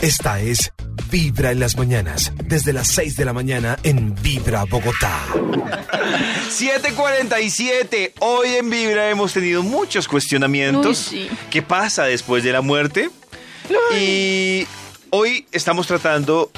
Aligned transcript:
Esta 0.00 0.40
es 0.40 0.72
Vibra 1.10 1.50
en 1.50 1.58
las 1.58 1.76
mañanas, 1.76 2.32
desde 2.44 2.72
las 2.72 2.86
6 2.88 3.16
de 3.16 3.24
la 3.24 3.32
mañana 3.32 3.76
en 3.82 4.14
Vibra 4.22 4.64
Bogotá. 4.64 5.18
747. 6.48 8.14
Hoy 8.20 8.48
en 8.48 8.70
Vibra 8.70 9.10
hemos 9.10 9.32
tenido 9.32 9.64
muchos 9.64 10.06
cuestionamientos. 10.06 11.08
Uy, 11.10 11.28
sí. 11.28 11.30
¿Qué 11.50 11.62
pasa 11.62 12.04
después 12.04 12.44
de 12.44 12.52
la 12.52 12.60
muerte? 12.60 13.10
Y 13.98 14.68
hoy 15.10 15.46
estamos 15.50 15.88
tratando, 15.88 16.52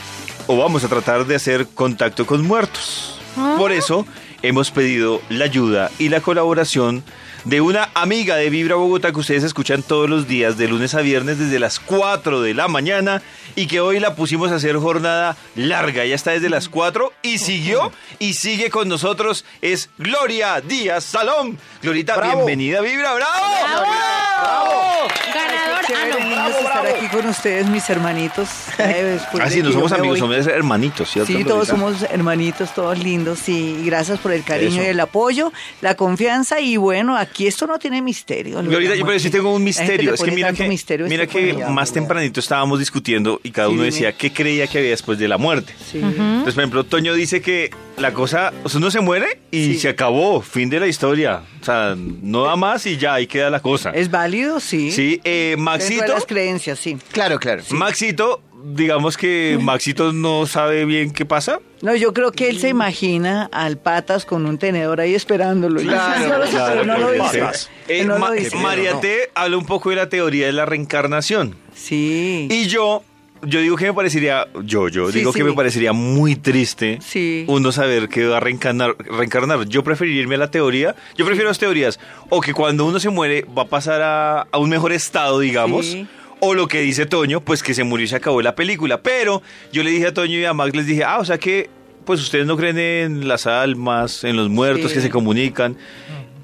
o 0.46 0.58
vamos 0.58 0.84
a 0.84 0.88
tratar 0.88 1.26
de 1.26 1.36
hacer 1.36 1.66
contacto 1.66 2.26
con 2.26 2.46
muertos. 2.46 3.18
Ah. 3.38 3.54
Por 3.56 3.72
eso 3.72 4.06
hemos 4.42 4.70
pedido 4.70 5.20
la 5.28 5.44
ayuda 5.44 5.90
y 5.98 6.08
la 6.08 6.20
colaboración 6.20 7.04
de 7.44 7.60
una 7.60 7.88
amiga 7.94 8.36
de 8.36 8.50
Vibra 8.50 8.74
Bogotá 8.74 9.12
que 9.12 9.20
ustedes 9.20 9.44
escuchan 9.44 9.82
todos 9.82 10.10
los 10.10 10.28
días, 10.28 10.58
de 10.58 10.68
lunes 10.68 10.94
a 10.94 11.00
viernes, 11.00 11.38
desde 11.38 11.58
las 11.58 11.80
4 11.80 12.42
de 12.42 12.54
la 12.54 12.68
mañana, 12.68 13.22
y 13.56 13.66
que 13.66 13.80
hoy 13.80 13.98
la 13.98 14.14
pusimos 14.14 14.52
a 14.52 14.56
hacer 14.56 14.76
jornada 14.76 15.36
larga. 15.56 16.04
Ya 16.04 16.14
está 16.14 16.32
desde 16.32 16.50
las 16.50 16.68
4 16.68 17.12
y 17.22 17.38
siguió 17.38 17.92
y 18.18 18.34
sigue 18.34 18.70
con 18.70 18.88
nosotros. 18.88 19.44
Es 19.62 19.90
Gloria 19.98 20.60
Díaz 20.60 21.04
Salón. 21.04 21.58
Glorita, 21.82 22.20
bienvenida 22.20 22.78
a 22.78 22.82
Vibra. 22.82 23.14
¡Bravo! 23.14 25.08
Ganador. 25.34 25.79
Qué 25.90 25.96
Ah, 25.96 26.06
chévere, 26.06 26.20
no. 26.24 26.28
lindos 26.30 26.56
estar 26.62 26.86
aquí 26.86 27.08
con 27.08 27.26
ustedes, 27.26 27.66
mis 27.68 27.90
hermanitos. 27.90 28.48
Eh, 28.78 29.02
después 29.20 29.42
Ah, 29.44 29.48
no 29.48 29.54
yo 29.68 29.72
somos 29.72 29.92
amigos, 29.92 30.20
voy. 30.20 30.36
somos 30.36 30.46
hermanitos, 30.46 31.10
¿cierto? 31.10 31.32
Sí, 31.32 31.44
todos 31.44 31.68
somos 31.68 32.02
hermanitos, 32.02 32.72
todos 32.74 32.98
lindos. 32.98 33.48
Y 33.48 33.82
gracias 33.84 34.18
por 34.20 34.32
el 34.32 34.42
cariño 34.44 34.80
Eso. 34.80 34.82
y 34.82 34.86
el 34.86 35.00
apoyo, 35.00 35.52
la 35.80 35.94
confianza. 35.96 36.60
Y 36.60 36.76
bueno, 36.76 37.16
aquí 37.16 37.46
esto 37.46 37.66
no 37.66 37.78
tiene 37.78 38.00
misterio. 38.02 38.62
Glorita, 38.62 38.90
la 38.92 38.96
yo 38.96 39.06
pero 39.06 39.18
sí 39.18 39.30
tengo 39.30 39.54
un 39.54 39.62
misterio. 39.64 40.14
Es 40.14 40.22
que 40.22 40.30
mira 40.30 40.52
que, 40.52 40.68
misterio 40.68 41.06
a 41.06 41.08
mira 41.08 41.26
que 41.26 41.48
programa. 41.50 41.72
más 41.74 41.92
tempranito 41.92 42.40
estábamos 42.40 42.78
discutiendo 42.78 43.40
y 43.42 43.50
cada 43.50 43.68
Sí, 43.68 43.74
uno 43.74 43.82
dime. 43.82 43.92
decía 43.94 44.12
qué 44.12 44.32
creía 44.32 44.66
que 44.66 44.78
había 44.78 44.90
después 44.90 45.18
de 45.18 45.28
la 45.28 45.38
muerte. 45.38 45.74
Sí. 45.90 45.98
Entonces, 45.98 46.54
por 46.54 46.62
ejemplo, 46.62 46.84
Toño 46.84 47.14
dice 47.14 47.40
que 47.42 47.70
la 48.00 48.12
cosa, 48.14 48.52
o 48.64 48.68
sea, 48.68 48.78
uno 48.78 48.90
se 48.90 49.00
muere 49.00 49.40
y 49.50 49.74
Sí. 49.74 49.78
se 49.80 49.88
acabó, 49.90 50.40
fin 50.40 50.70
de 50.70 50.80
la 50.80 50.86
historia. 50.86 51.42
O 51.60 51.64
sea, 51.64 51.94
no 51.96 52.44
da 52.44 52.56
más 52.56 52.86
y 52.86 52.96
ya, 52.96 53.14
ahí 53.14 53.26
queda 53.26 53.50
la 53.50 53.60
cosa. 53.60 53.90
¿Es 53.90 54.10
válido? 54.10 54.60
Sí. 54.60 54.90
Sí, 54.90 55.20
eh, 55.24 55.54
de 55.56 55.62
Maxito, 55.62 56.06
las 56.06 56.24
creencias, 56.26 56.78
sí. 56.78 56.96
Claro, 57.12 57.38
claro. 57.38 57.62
Maxito, 57.70 58.42
digamos 58.64 59.16
que 59.16 59.58
Maxito 59.62 60.12
no 60.12 60.46
sabe 60.46 60.84
bien 60.84 61.12
qué 61.12 61.24
pasa. 61.26 61.60
No, 61.82 61.94
yo 61.94 62.12
creo 62.12 62.32
que 62.32 62.48
él 62.50 62.58
se 62.60 62.68
imagina 62.68 63.48
al 63.52 63.78
patas 63.78 64.26
con 64.26 64.44
un 64.46 64.58
tenedor 64.58 65.00
ahí 65.00 65.14
esperándolo. 65.14 65.80
Claro, 65.80 66.42
pero 66.52 66.84
no 66.84 66.98
lo. 66.98 67.12
Eh, 67.12 68.06
dice. 68.38 68.56
María 68.56 69.00
T 69.00 69.30
habla 69.34 69.56
un 69.56 69.64
poco 69.66 69.90
de 69.90 69.96
la 69.96 70.08
teoría 70.08 70.46
de 70.46 70.52
la 70.52 70.66
reencarnación. 70.66 71.56
Sí. 71.74 72.48
Y 72.50 72.66
yo, 72.66 73.02
yo 73.42 73.60
digo 73.60 73.76
que 73.76 73.86
me 73.86 73.94
parecería, 73.94 74.46
yo, 74.64 74.88
yo 74.88 75.10
Sí, 75.10 75.18
digo 75.18 75.32
que 75.32 75.44
me 75.44 75.52
parecería 75.52 75.92
muy 75.92 76.36
triste 76.36 76.98
Sí. 77.00 77.44
uno 77.48 77.72
saber 77.72 78.08
que 78.08 78.26
va 78.26 78.36
a 78.38 78.40
reencarnar, 78.40 78.96
reencarnar. 78.98 79.66
Yo 79.66 79.82
preferiría 79.84 80.22
irme 80.22 80.34
a 80.34 80.38
la 80.38 80.50
teoría, 80.50 80.94
yo 81.16 81.24
prefiero 81.24 81.48
las 81.48 81.58
teorías, 81.58 81.98
o 82.28 82.40
que 82.40 82.52
cuando 82.52 82.84
uno 82.84 83.00
se 83.00 83.08
muere 83.10 83.46
va 83.56 83.62
a 83.62 83.66
pasar 83.68 84.02
a, 84.02 84.42
a 84.42 84.58
un 84.58 84.68
mejor 84.70 84.92
estado, 84.92 85.38
digamos. 85.40 85.96
O 86.42 86.54
lo 86.54 86.68
que 86.68 86.80
dice 86.80 87.04
Toño, 87.04 87.40
pues 87.42 87.62
que 87.62 87.74
se 87.74 87.84
murió 87.84 88.04
y 88.04 88.08
se 88.08 88.16
acabó 88.16 88.40
la 88.40 88.54
película. 88.54 89.02
Pero 89.02 89.42
yo 89.72 89.82
le 89.82 89.90
dije 89.90 90.06
a 90.06 90.14
Toño 90.14 90.38
y 90.38 90.44
a 90.46 90.54
Max, 90.54 90.74
les 90.74 90.86
dije, 90.86 91.04
ah, 91.04 91.18
o 91.18 91.24
sea 91.26 91.36
que, 91.36 91.68
pues 92.06 92.18
ustedes 92.20 92.46
no 92.46 92.56
creen 92.56 92.78
en 92.78 93.28
las 93.28 93.46
almas, 93.46 94.24
en 94.24 94.36
los 94.36 94.48
muertos 94.48 94.90
que 94.92 95.00
se 95.02 95.10
comunican. 95.10 95.76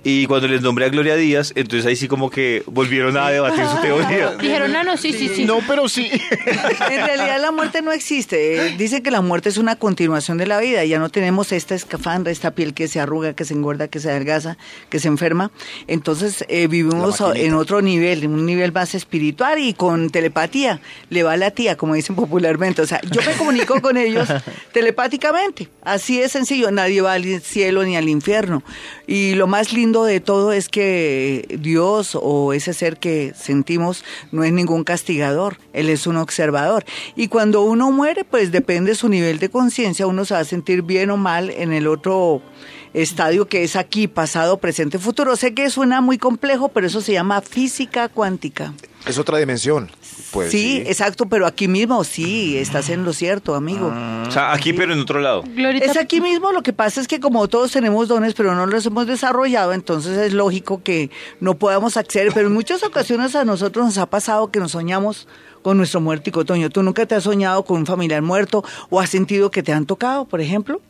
Y 0.08 0.26
cuando 0.28 0.46
les 0.46 0.62
nombré 0.62 0.84
a 0.84 0.88
Gloria 0.88 1.16
Díaz, 1.16 1.52
entonces 1.56 1.84
ahí 1.84 1.96
sí 1.96 2.06
como 2.06 2.30
que 2.30 2.62
volvieron 2.66 3.16
a 3.16 3.28
debatir 3.28 3.66
su 3.66 3.80
teoría. 3.80 4.36
Dijeron, 4.40 4.76
ah, 4.76 4.84
no, 4.84 4.96
sí, 4.96 5.12
sí, 5.12 5.28
sí. 5.34 5.44
No, 5.44 5.58
pero 5.66 5.88
sí. 5.88 6.08
En 6.90 7.04
realidad 7.04 7.40
la 7.40 7.50
muerte 7.50 7.82
no 7.82 7.90
existe. 7.90 8.68
Eh, 8.68 8.76
Dicen 8.78 9.02
que 9.02 9.10
la 9.10 9.20
muerte 9.20 9.48
es 9.48 9.56
una 9.56 9.74
continuación 9.74 10.38
de 10.38 10.46
la 10.46 10.60
vida. 10.60 10.84
Ya 10.84 11.00
no 11.00 11.08
tenemos 11.08 11.50
esta 11.50 11.74
escafandra, 11.74 12.30
esta 12.30 12.52
piel 12.52 12.72
que 12.72 12.86
se 12.86 13.00
arruga, 13.00 13.32
que 13.32 13.44
se 13.44 13.54
engorda, 13.54 13.88
que 13.88 13.98
se 13.98 14.08
adelgaza, 14.08 14.56
que 14.90 15.00
se 15.00 15.08
enferma. 15.08 15.50
Entonces 15.88 16.44
eh, 16.46 16.68
vivimos 16.68 17.20
en 17.34 17.54
otro 17.54 17.82
nivel, 17.82 18.22
en 18.22 18.30
un 18.30 18.46
nivel 18.46 18.70
más 18.70 18.94
espiritual 18.94 19.58
y 19.58 19.74
con 19.74 20.10
telepatía. 20.10 20.78
Le 21.10 21.24
va 21.24 21.36
la 21.36 21.50
tía, 21.50 21.76
como 21.76 21.94
dicen 21.94 22.14
popularmente. 22.14 22.80
O 22.80 22.86
sea, 22.86 23.00
yo 23.10 23.22
me 23.22 23.32
comunico 23.32 23.80
con 23.82 23.96
ellos 23.96 24.28
telepáticamente. 24.70 25.68
Así 25.82 26.20
de 26.20 26.28
sencillo. 26.28 26.70
Nadie 26.70 27.00
va 27.00 27.14
al 27.14 27.40
cielo 27.40 27.82
ni 27.82 27.96
al 27.96 28.08
infierno. 28.08 28.62
Y 29.08 29.34
lo 29.34 29.48
más 29.48 29.72
lindo 29.72 29.95
de 30.04 30.20
todo 30.20 30.52
es 30.52 30.68
que 30.68 31.58
Dios 31.60 32.18
o 32.20 32.52
ese 32.52 32.72
ser 32.72 32.98
que 32.98 33.32
sentimos 33.34 34.04
no 34.32 34.44
es 34.44 34.52
ningún 34.52 34.84
castigador, 34.84 35.58
Él 35.72 35.88
es 35.88 36.06
un 36.06 36.16
observador. 36.16 36.84
Y 37.14 37.28
cuando 37.28 37.62
uno 37.62 37.90
muere, 37.90 38.24
pues 38.24 38.52
depende 38.52 38.90
de 38.90 38.96
su 38.96 39.08
nivel 39.08 39.38
de 39.38 39.48
conciencia, 39.48 40.06
uno 40.06 40.24
se 40.24 40.34
va 40.34 40.40
a 40.40 40.44
sentir 40.44 40.82
bien 40.82 41.10
o 41.10 41.16
mal 41.16 41.50
en 41.50 41.72
el 41.72 41.86
otro 41.86 42.42
estadio 42.94 43.46
que 43.46 43.62
es 43.62 43.76
aquí, 43.76 44.08
pasado, 44.08 44.58
presente, 44.58 44.98
futuro. 44.98 45.36
Sé 45.36 45.54
que 45.54 45.70
suena 45.70 46.00
muy 46.00 46.18
complejo, 46.18 46.68
pero 46.68 46.86
eso 46.86 47.00
se 47.00 47.12
llama 47.12 47.40
física 47.42 48.08
cuántica. 48.08 48.72
Es 49.06 49.18
otra 49.18 49.38
dimensión. 49.38 49.90
Pues, 50.32 50.50
sí, 50.50 50.82
exacto, 50.84 51.26
pero 51.26 51.46
aquí 51.46 51.68
mismo, 51.68 52.02
sí, 52.02 52.58
estás 52.58 52.88
en 52.90 53.04
lo 53.04 53.12
cierto, 53.12 53.54
amigo. 53.54 53.92
O 54.26 54.30
sea, 54.30 54.52
aquí 54.52 54.72
pero 54.72 54.92
en 54.92 55.00
otro 55.00 55.20
lado. 55.20 55.44
Glorita, 55.54 55.86
Es 55.86 55.96
aquí 55.96 56.20
mismo, 56.20 56.50
lo 56.52 56.62
que 56.62 56.72
pasa 56.72 57.00
es 57.00 57.06
que 57.06 57.20
como 57.20 57.46
todos 57.46 57.70
tenemos 57.70 58.08
dones, 58.08 58.34
pero 58.34 58.54
no 58.54 58.66
los 58.66 58.84
hemos 58.84 59.06
desarrollado, 59.06 59.72
entonces 59.72 60.18
es 60.18 60.32
lógico 60.32 60.82
que 60.82 61.10
no 61.40 61.54
podamos 61.54 61.96
acceder, 61.96 62.32
pero 62.34 62.48
en 62.48 62.54
muchas 62.54 62.82
ocasiones 62.82 63.36
a 63.36 63.44
nosotros 63.44 63.86
nos 63.86 63.98
ha 63.98 64.06
pasado 64.06 64.50
que 64.50 64.58
nos 64.58 64.72
soñamos 64.72 65.28
con 65.62 65.76
nuestro 65.76 66.00
muertico 66.00 66.44
Toño. 66.44 66.70
¿Tú 66.70 66.82
nunca 66.82 67.06
te 67.06 67.14
has 67.14 67.24
soñado 67.24 67.64
con 67.64 67.78
un 67.78 67.86
familiar 67.86 68.22
muerto 68.22 68.64
o 68.90 69.00
has 69.00 69.10
sentido 69.10 69.50
que 69.50 69.62
te 69.62 69.72
han 69.72 69.86
tocado, 69.86 70.24
por 70.24 70.40
ejemplo? 70.40 70.80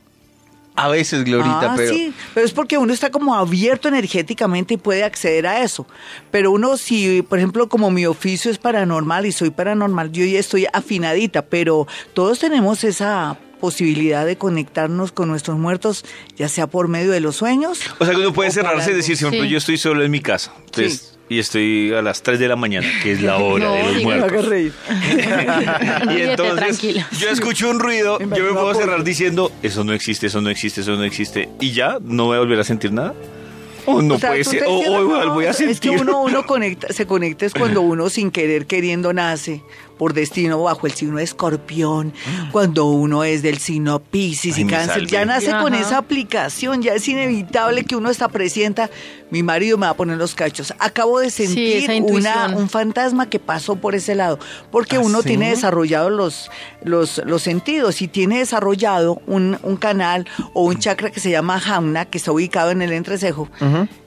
A 0.76 0.88
veces, 0.88 1.24
Glorita, 1.24 1.72
ah, 1.72 1.74
pero. 1.76 1.92
sí, 1.92 2.12
pero 2.34 2.44
es 2.46 2.52
porque 2.52 2.76
uno 2.78 2.92
está 2.92 3.10
como 3.10 3.34
abierto 3.34 3.88
energéticamente 3.88 4.74
y 4.74 4.76
puede 4.76 5.04
acceder 5.04 5.46
a 5.46 5.62
eso. 5.62 5.86
Pero 6.30 6.50
uno, 6.50 6.76
si, 6.76 7.22
por 7.22 7.38
ejemplo, 7.38 7.68
como 7.68 7.90
mi 7.90 8.04
oficio 8.06 8.50
es 8.50 8.58
paranormal 8.58 9.24
y 9.26 9.32
soy 9.32 9.50
paranormal, 9.50 10.12
yo 10.12 10.24
ya 10.24 10.38
estoy 10.38 10.66
afinadita, 10.72 11.42
pero 11.46 11.86
todos 12.14 12.38
tenemos 12.38 12.84
esa 12.84 13.38
posibilidad 13.60 14.26
de 14.26 14.36
conectarnos 14.36 15.12
con 15.12 15.28
nuestros 15.28 15.58
muertos, 15.58 16.04
ya 16.36 16.48
sea 16.48 16.66
por 16.66 16.88
medio 16.88 17.10
de 17.10 17.20
los 17.20 17.36
sueños. 17.36 17.80
O 17.98 18.04
sea 18.04 18.14
que 18.14 18.20
uno 18.20 18.34
puede 18.34 18.50
cerrarse 18.50 18.90
y 18.90 18.94
decir, 18.94 19.16
siempre 19.16 19.40
Sí. 19.44 19.48
yo 19.48 19.56
estoy 19.58 19.78
solo 19.78 20.04
en 20.04 20.10
mi 20.10 20.20
casa. 20.20 20.52
Entonces, 20.66 21.15
y 21.28 21.38
estoy 21.38 21.92
a 21.92 22.02
las 22.02 22.22
3 22.22 22.38
de 22.38 22.48
la 22.48 22.56
mañana, 22.56 22.86
que 23.02 23.12
es 23.12 23.22
la 23.22 23.36
hora 23.38 23.64
No, 23.64 23.74
de 23.74 23.92
los 23.94 24.02
muertos. 24.02 24.46
reír. 24.46 24.72
Y 26.16 26.20
entonces 26.22 26.80
yo 27.18 27.28
escucho 27.30 27.70
un 27.70 27.80
ruido, 27.80 28.18
yo 28.18 28.26
me 28.26 28.52
puedo 28.52 28.74
cerrar 28.74 29.02
diciendo, 29.04 29.50
eso 29.62 29.84
no 29.84 29.92
existe, 29.92 30.26
eso 30.28 30.40
no 30.40 30.50
existe, 30.50 30.80
eso 30.82 30.96
no 30.96 31.04
existe. 31.04 31.48
Y 31.60 31.72
ya, 31.72 31.98
no 32.02 32.26
voy 32.26 32.36
a 32.36 32.40
volver 32.40 32.60
a 32.60 32.64
sentir 32.64 32.92
nada. 32.92 33.14
O 33.88 34.02
no 34.02 34.14
O 34.14 34.18
sea, 34.18 34.30
puede 34.30 34.42
ser, 34.44 34.64
o, 34.66 34.78
o 34.78 34.80
cierras, 34.82 35.00
igual 35.00 35.26
no, 35.28 35.34
voy 35.34 35.44
a 35.46 35.52
sentir. 35.52 35.72
Es 35.74 35.80
que 35.80 35.90
uno, 35.90 36.22
uno 36.22 36.42
conecta, 36.46 36.92
se 36.92 37.06
conecta 37.06 37.46
es 37.46 37.54
cuando 37.54 37.82
uno 37.82 38.10
sin 38.10 38.30
querer 38.32 38.66
queriendo 38.66 39.12
nace 39.12 39.62
por 39.98 40.12
destino 40.12 40.62
bajo 40.62 40.86
el 40.86 40.92
signo 40.92 41.18
de 41.18 41.24
escorpión, 41.24 42.12
cuando 42.52 42.86
uno 42.86 43.24
es 43.24 43.42
del 43.42 43.58
signo 43.58 44.00
Piscis. 44.00 44.56
Ay, 44.56 44.64
y 44.64 44.66
cáncer, 44.66 45.06
ya 45.06 45.24
nace 45.24 45.50
con 45.50 45.74
esa 45.74 45.98
aplicación, 45.98 46.82
ya 46.82 46.94
es 46.94 47.08
inevitable 47.08 47.84
que 47.84 47.96
uno 47.96 48.10
está 48.10 48.28
presienta, 48.28 48.90
mi 49.30 49.42
marido 49.42 49.78
me 49.78 49.86
va 49.86 49.90
a 49.90 49.96
poner 49.96 50.16
los 50.18 50.34
cachos. 50.34 50.74
Acabo 50.78 51.20
de 51.20 51.30
sentir 51.30 51.90
una, 52.02 52.48
un 52.56 52.68
fantasma 52.68 53.28
que 53.28 53.38
pasó 53.38 53.76
por 53.76 53.94
ese 53.94 54.14
lado, 54.14 54.38
porque 54.70 54.96
¿Ah, 54.96 55.00
uno 55.00 55.22
sí? 55.22 55.28
tiene 55.28 55.50
desarrollados 55.50 56.12
los, 56.12 56.50
los, 56.82 57.22
los 57.24 57.42
sentidos 57.42 58.02
y 58.02 58.08
tiene 58.08 58.38
desarrollado 58.38 59.20
un, 59.26 59.58
un 59.62 59.76
canal 59.76 60.26
o 60.52 60.64
un 60.64 60.78
chakra 60.78 61.10
que 61.10 61.20
se 61.20 61.30
llama 61.30 61.60
Hamna, 61.64 62.04
que 62.04 62.18
está 62.18 62.32
ubicado 62.32 62.70
en 62.70 62.82
el 62.82 62.92
entrecejo. 62.92 63.48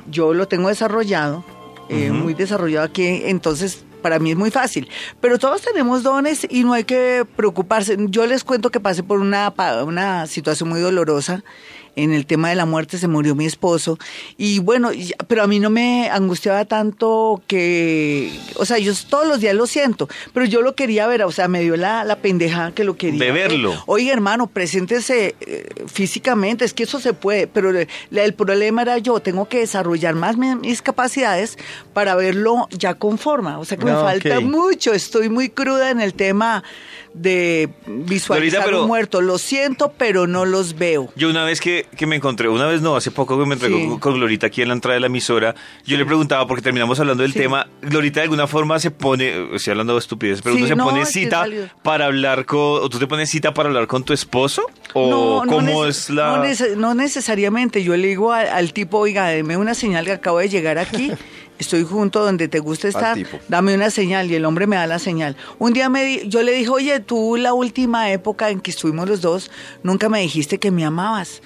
Yo 0.09 0.33
lo 0.33 0.47
tengo 0.47 0.69
desarrollado, 0.69 1.43
eh, 1.89 2.11
muy 2.11 2.33
desarrollado 2.33 2.85
aquí, 2.85 3.21
entonces 3.25 3.83
para 3.99 4.19
mí 4.19 4.31
es 4.31 4.37
muy 4.37 4.51
fácil. 4.51 4.89
Pero 5.21 5.37
todos 5.37 5.61
tenemos 5.61 6.03
dones 6.03 6.47
y 6.49 6.63
no 6.63 6.73
hay 6.73 6.83
que 6.83 7.25
preocuparse. 7.35 7.97
Yo 8.09 8.25
les 8.25 8.43
cuento 8.43 8.71
que 8.71 8.79
pasé 8.79 9.03
por 9.03 9.19
una, 9.19 9.53
una 9.85 10.27
situación 10.27 10.69
muy 10.69 10.79
dolorosa. 10.79 11.43
En 12.03 12.13
el 12.13 12.25
tema 12.25 12.49
de 12.49 12.55
la 12.55 12.65
muerte 12.65 12.97
se 12.97 13.07
murió 13.07 13.35
mi 13.35 13.45
esposo. 13.45 13.97
Y 14.37 14.59
bueno, 14.59 14.89
pero 15.27 15.43
a 15.43 15.47
mí 15.47 15.59
no 15.59 15.69
me 15.69 16.09
angustiaba 16.09 16.65
tanto 16.65 17.41
que, 17.47 18.31
o 18.55 18.65
sea, 18.65 18.77
yo 18.77 18.93
todos 19.09 19.27
los 19.27 19.39
días 19.39 19.55
lo 19.55 19.67
siento, 19.67 20.07
pero 20.33 20.45
yo 20.45 20.61
lo 20.61 20.75
quería 20.75 21.07
ver, 21.07 21.23
o 21.23 21.31
sea, 21.31 21.47
me 21.47 21.61
dio 21.61 21.75
la, 21.77 22.03
la 22.03 22.17
pendeja 22.17 22.71
que 22.71 22.83
lo 22.83 22.95
quería 22.95 23.23
De 23.25 23.31
ver. 23.31 23.49
verlo. 23.49 23.73
Oiga, 23.85 24.13
hermano, 24.13 24.47
preséntese 24.47 25.35
eh, 25.41 25.67
físicamente, 25.87 26.65
es 26.65 26.73
que 26.73 26.83
eso 26.83 26.99
se 26.99 27.13
puede, 27.13 27.47
pero 27.47 27.71
el 27.71 28.33
problema 28.33 28.81
era 28.83 28.97
yo, 28.97 29.19
tengo 29.19 29.47
que 29.49 29.59
desarrollar 29.59 30.15
más 30.15 30.37
mi- 30.37 30.55
mis 30.55 30.81
capacidades 30.81 31.57
para 31.93 32.15
verlo 32.15 32.67
ya 32.71 32.93
con 32.93 33.17
forma, 33.17 33.59
o 33.59 33.65
sea 33.65 33.77
que 33.77 33.85
me 33.85 33.91
Ah, 33.91 34.01
falta 34.01 34.39
mucho, 34.39 34.93
estoy 34.93 35.29
muy 35.29 35.49
cruda 35.49 35.89
en 35.91 35.99
el 35.99 36.13
tema 36.13 36.63
de 37.13 37.69
visualizar 37.87 38.59
Lolita, 38.61 38.65
pero- 38.65 38.81
un 38.83 38.87
muerto, 38.87 39.21
lo 39.21 39.37
siento, 39.39 39.91
pero 39.97 40.27
no 40.27 40.45
los 40.45 40.77
veo. 40.77 41.11
Yo 41.15 41.29
una 41.29 41.43
vez 41.43 41.59
que 41.59 41.87
que 41.95 42.05
me 42.05 42.15
encontré, 42.15 42.47
una 42.49 42.65
vez 42.65 42.81
no, 42.81 42.95
hace 42.95 43.11
poco 43.11 43.37
que 43.39 43.45
me 43.45 43.55
encontré 43.55 43.69
Sí. 43.81 43.87
con, 43.87 43.99
con 43.99 44.13
Glorita 44.15 44.47
aquí 44.47 44.61
en 44.61 44.67
la 44.69 44.73
entrada 44.73 44.93
de 44.95 44.99
la 45.01 45.07
emisora, 45.07 45.55
yo 45.85 45.97
le 45.97 46.05
preguntaba, 46.05 46.47
porque 46.47 46.61
terminamos 46.61 46.99
hablando 46.99 47.23
del 47.23 47.33
Sí. 47.33 47.39
tema, 47.39 47.67
Glorita 47.81 48.19
de 48.21 48.23
alguna 48.25 48.47
forma 48.47 48.79
se 48.79 48.91
pone, 48.91 49.55
estoy 49.55 49.71
hablando 49.71 49.93
de 49.93 49.99
estupidez, 49.99 50.41
pero 50.41 50.55
Sí, 50.55 50.61
uno 50.61 50.67
se 50.69 50.75
no, 50.75 50.85
pone 50.85 51.05
cita 51.05 51.45
para 51.83 52.05
hablar 52.05 52.45
con, 52.45 52.59
o 52.83 52.89
tú 52.89 52.99
te 52.99 53.07
pones 53.07 53.29
cita 53.29 53.53
para 53.53 53.69
hablar 53.69 53.87
con 53.87 54.03
tu 54.03 54.13
esposo, 54.13 54.63
o 54.93 55.43
cómo 55.47 55.85
es 55.85 56.09
la... 56.09 56.37
No, 56.37 56.43
nece- 56.45 56.75
no 56.75 56.93
necesariamente. 56.95 57.83
Yo 57.83 57.95
le 57.97 58.07
digo 58.07 58.31
al, 58.31 58.47
al 58.47 58.73
tipo, 58.73 58.97
oiga, 58.99 59.27
deme 59.27 59.57
una 59.57 59.73
señal 59.73 60.05
que 60.05 60.13
acabo 60.13 60.39
de 60.39 60.49
llegar 60.49 60.77
aquí. 60.77 61.11
Estoy 61.59 61.83
junto 61.83 62.23
donde 62.23 62.47
te 62.47 62.59
gusta 62.59 62.87
estar. 62.87 63.17
Dame 63.49 63.75
una 63.75 63.89
señal. 63.89 64.31
Y 64.31 64.35
el 64.35 64.45
hombre 64.45 64.65
me 64.65 64.77
da 64.77 64.87
la 64.87 64.97
señal. 64.97 65.35
Un 65.57 65.73
día 65.73 65.89
me 65.89 66.05
di- 66.05 66.21
yo 66.29 66.41
le 66.41 66.53
dije, 66.53 66.69
oye, 66.69 66.99
tú 67.01 67.35
la 67.35 67.53
última 67.53 68.11
época 68.11 68.49
en 68.49 68.61
que 68.61 68.71
estuvimos 68.71 69.09
los 69.09 69.19
dos, 69.19 69.51
nunca 69.83 70.07
me 70.07 70.21
dijiste 70.21 70.57
que 70.57 70.71
me 70.71 70.85
amabas. 70.85 71.41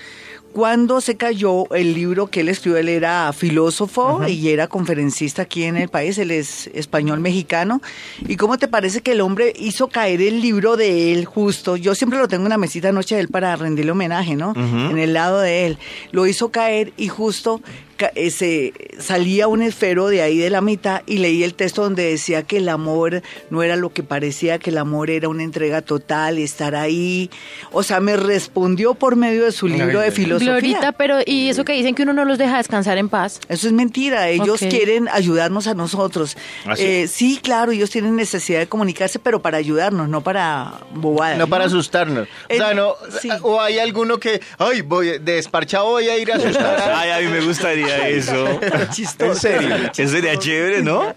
Cuando 0.54 1.02
se 1.02 1.18
cayó 1.18 1.66
el 1.74 1.96
libro 1.96 2.28
que 2.28 2.42
él 2.42 2.50
escribió, 2.50 2.78
él 2.78 2.88
era 2.88 3.34
filósofo 3.34 4.22
y 4.28 4.50
era 4.50 4.68
conferencista 4.68 5.42
aquí 5.42 5.64
en 5.64 5.78
el 5.78 5.90
país, 5.90 6.20
él 6.20 6.30
es 6.30 6.68
español 6.76 7.20
mexicano. 7.22 7.82
¿Y 8.28 8.36
cómo 8.36 8.60
te 8.60 8.68
parece 8.68 9.02
que 9.02 9.14
el 9.14 9.22
hombre 9.22 9.52
hizo 9.58 9.88
caer 9.88 10.22
el 10.22 10.42
libro 10.42 10.78
de 10.78 11.12
él 11.12 11.26
justo? 11.26 11.76
Yo 11.76 11.96
siempre 11.96 12.20
lo 12.20 12.28
tengo 12.28 12.44
en 12.44 12.48
una 12.48 12.60
mesita 12.60 12.90
anoche 12.90 13.16
de 13.16 13.22
él 13.22 13.30
para 13.30 13.56
rendirle 13.56 13.94
homenaje, 13.94 14.36
¿no? 14.36 14.54
En 14.56 15.00
el 15.00 15.14
lado 15.14 15.40
de 15.40 15.66
él. 15.66 15.80
Lo 16.12 16.28
hizo 16.28 16.52
caer 16.52 16.94
y 16.98 17.08
justo 17.08 17.60
ca- 18.04 18.12
eh, 18.16 18.30
se 18.32 18.74
salía 19.00 19.48
un 19.48 19.62
esfero 19.62 20.08
de 20.08 20.22
ahí 20.22 20.38
de 20.38 20.50
la 20.50 20.62
mitad 20.62 21.02
y 21.06 21.18
leí 21.20 21.44
el 21.44 21.54
texto 21.54 21.84
donde 21.84 22.04
decía 22.04 22.44
que 22.44 22.58
el 22.58 22.70
amor 22.70 23.22
no 23.50 23.64
era 23.64 23.76
lo 23.76 23.92
que 23.94 24.04
parecía, 24.04 24.60
que 24.60 24.70
el 24.70 24.78
amor 24.78 25.10
era 25.10 25.30
una 25.30 25.44
entrega 25.44 25.82
total, 25.82 26.38
estar 26.38 26.76
ahí. 26.76 27.30
O 27.72 27.84
sea, 27.84 28.00
me 28.00 28.16
respondió 28.18 28.94
por 28.96 29.16
medio 29.16 29.46
de 29.46 29.52
su 29.52 29.68
libro 29.68 30.00
de 30.00 30.12
filosofía. 30.12 30.52
Glorita, 30.54 30.92
pero 30.94 31.18
y 31.26 31.50
eso 31.50 31.64
que 31.66 31.74
dicen 31.74 31.96
que 31.96 32.04
uno 32.04 32.14
no 32.14 32.26
los 32.26 32.38
deja 32.38 32.58
descansar 32.58 32.98
en 32.98 33.10
paz. 33.10 33.40
Eso 33.50 33.68
es 33.68 33.74
mentira. 33.74 34.30
Ellos 34.30 34.60
quieren 34.60 35.08
ayudarnos 35.12 35.68
a 35.68 35.74
nosotros. 35.74 36.36
¿Ah, 36.66 36.76
sí? 36.76 36.84
Eh, 36.84 37.08
sí, 37.08 37.40
claro, 37.42 37.72
ellos 37.72 37.90
tienen 37.90 38.16
necesidad 38.16 38.60
de 38.60 38.68
comunicarse, 38.68 39.20
pero 39.20 39.42
para 39.42 39.58
ayudarnos, 39.58 40.10
no 40.10 40.22
para 40.22 40.82
bobadas. 40.94 41.38
No 41.38 41.48
para 41.48 41.66
asustarnos. 41.66 42.28
O 42.50 42.54
sea, 42.56 42.74
no, 42.74 42.96
sí. 43.22 43.30
o 43.42 43.62
hay 43.62 43.80
alguno 43.80 44.20
que, 44.20 44.42
ay, 44.58 44.82
voy, 44.82 45.08
de 45.20 45.20
desparchado 45.20 45.86
voy 45.86 46.10
a 46.10 46.18
ir 46.18 46.32
a 46.32 46.36
asustar. 46.36 46.74
Ay, 46.96 47.10
a 47.12 47.20
mí 47.20 47.28
me 47.28 47.46
gustaría 47.46 47.93
eso. 48.08 48.60
Chistoso. 48.92 49.48
En 49.48 49.62
serio. 49.62 49.76
Eso 49.96 50.12
sería 50.12 50.38
chévere, 50.38 50.82
¿no? 50.82 51.14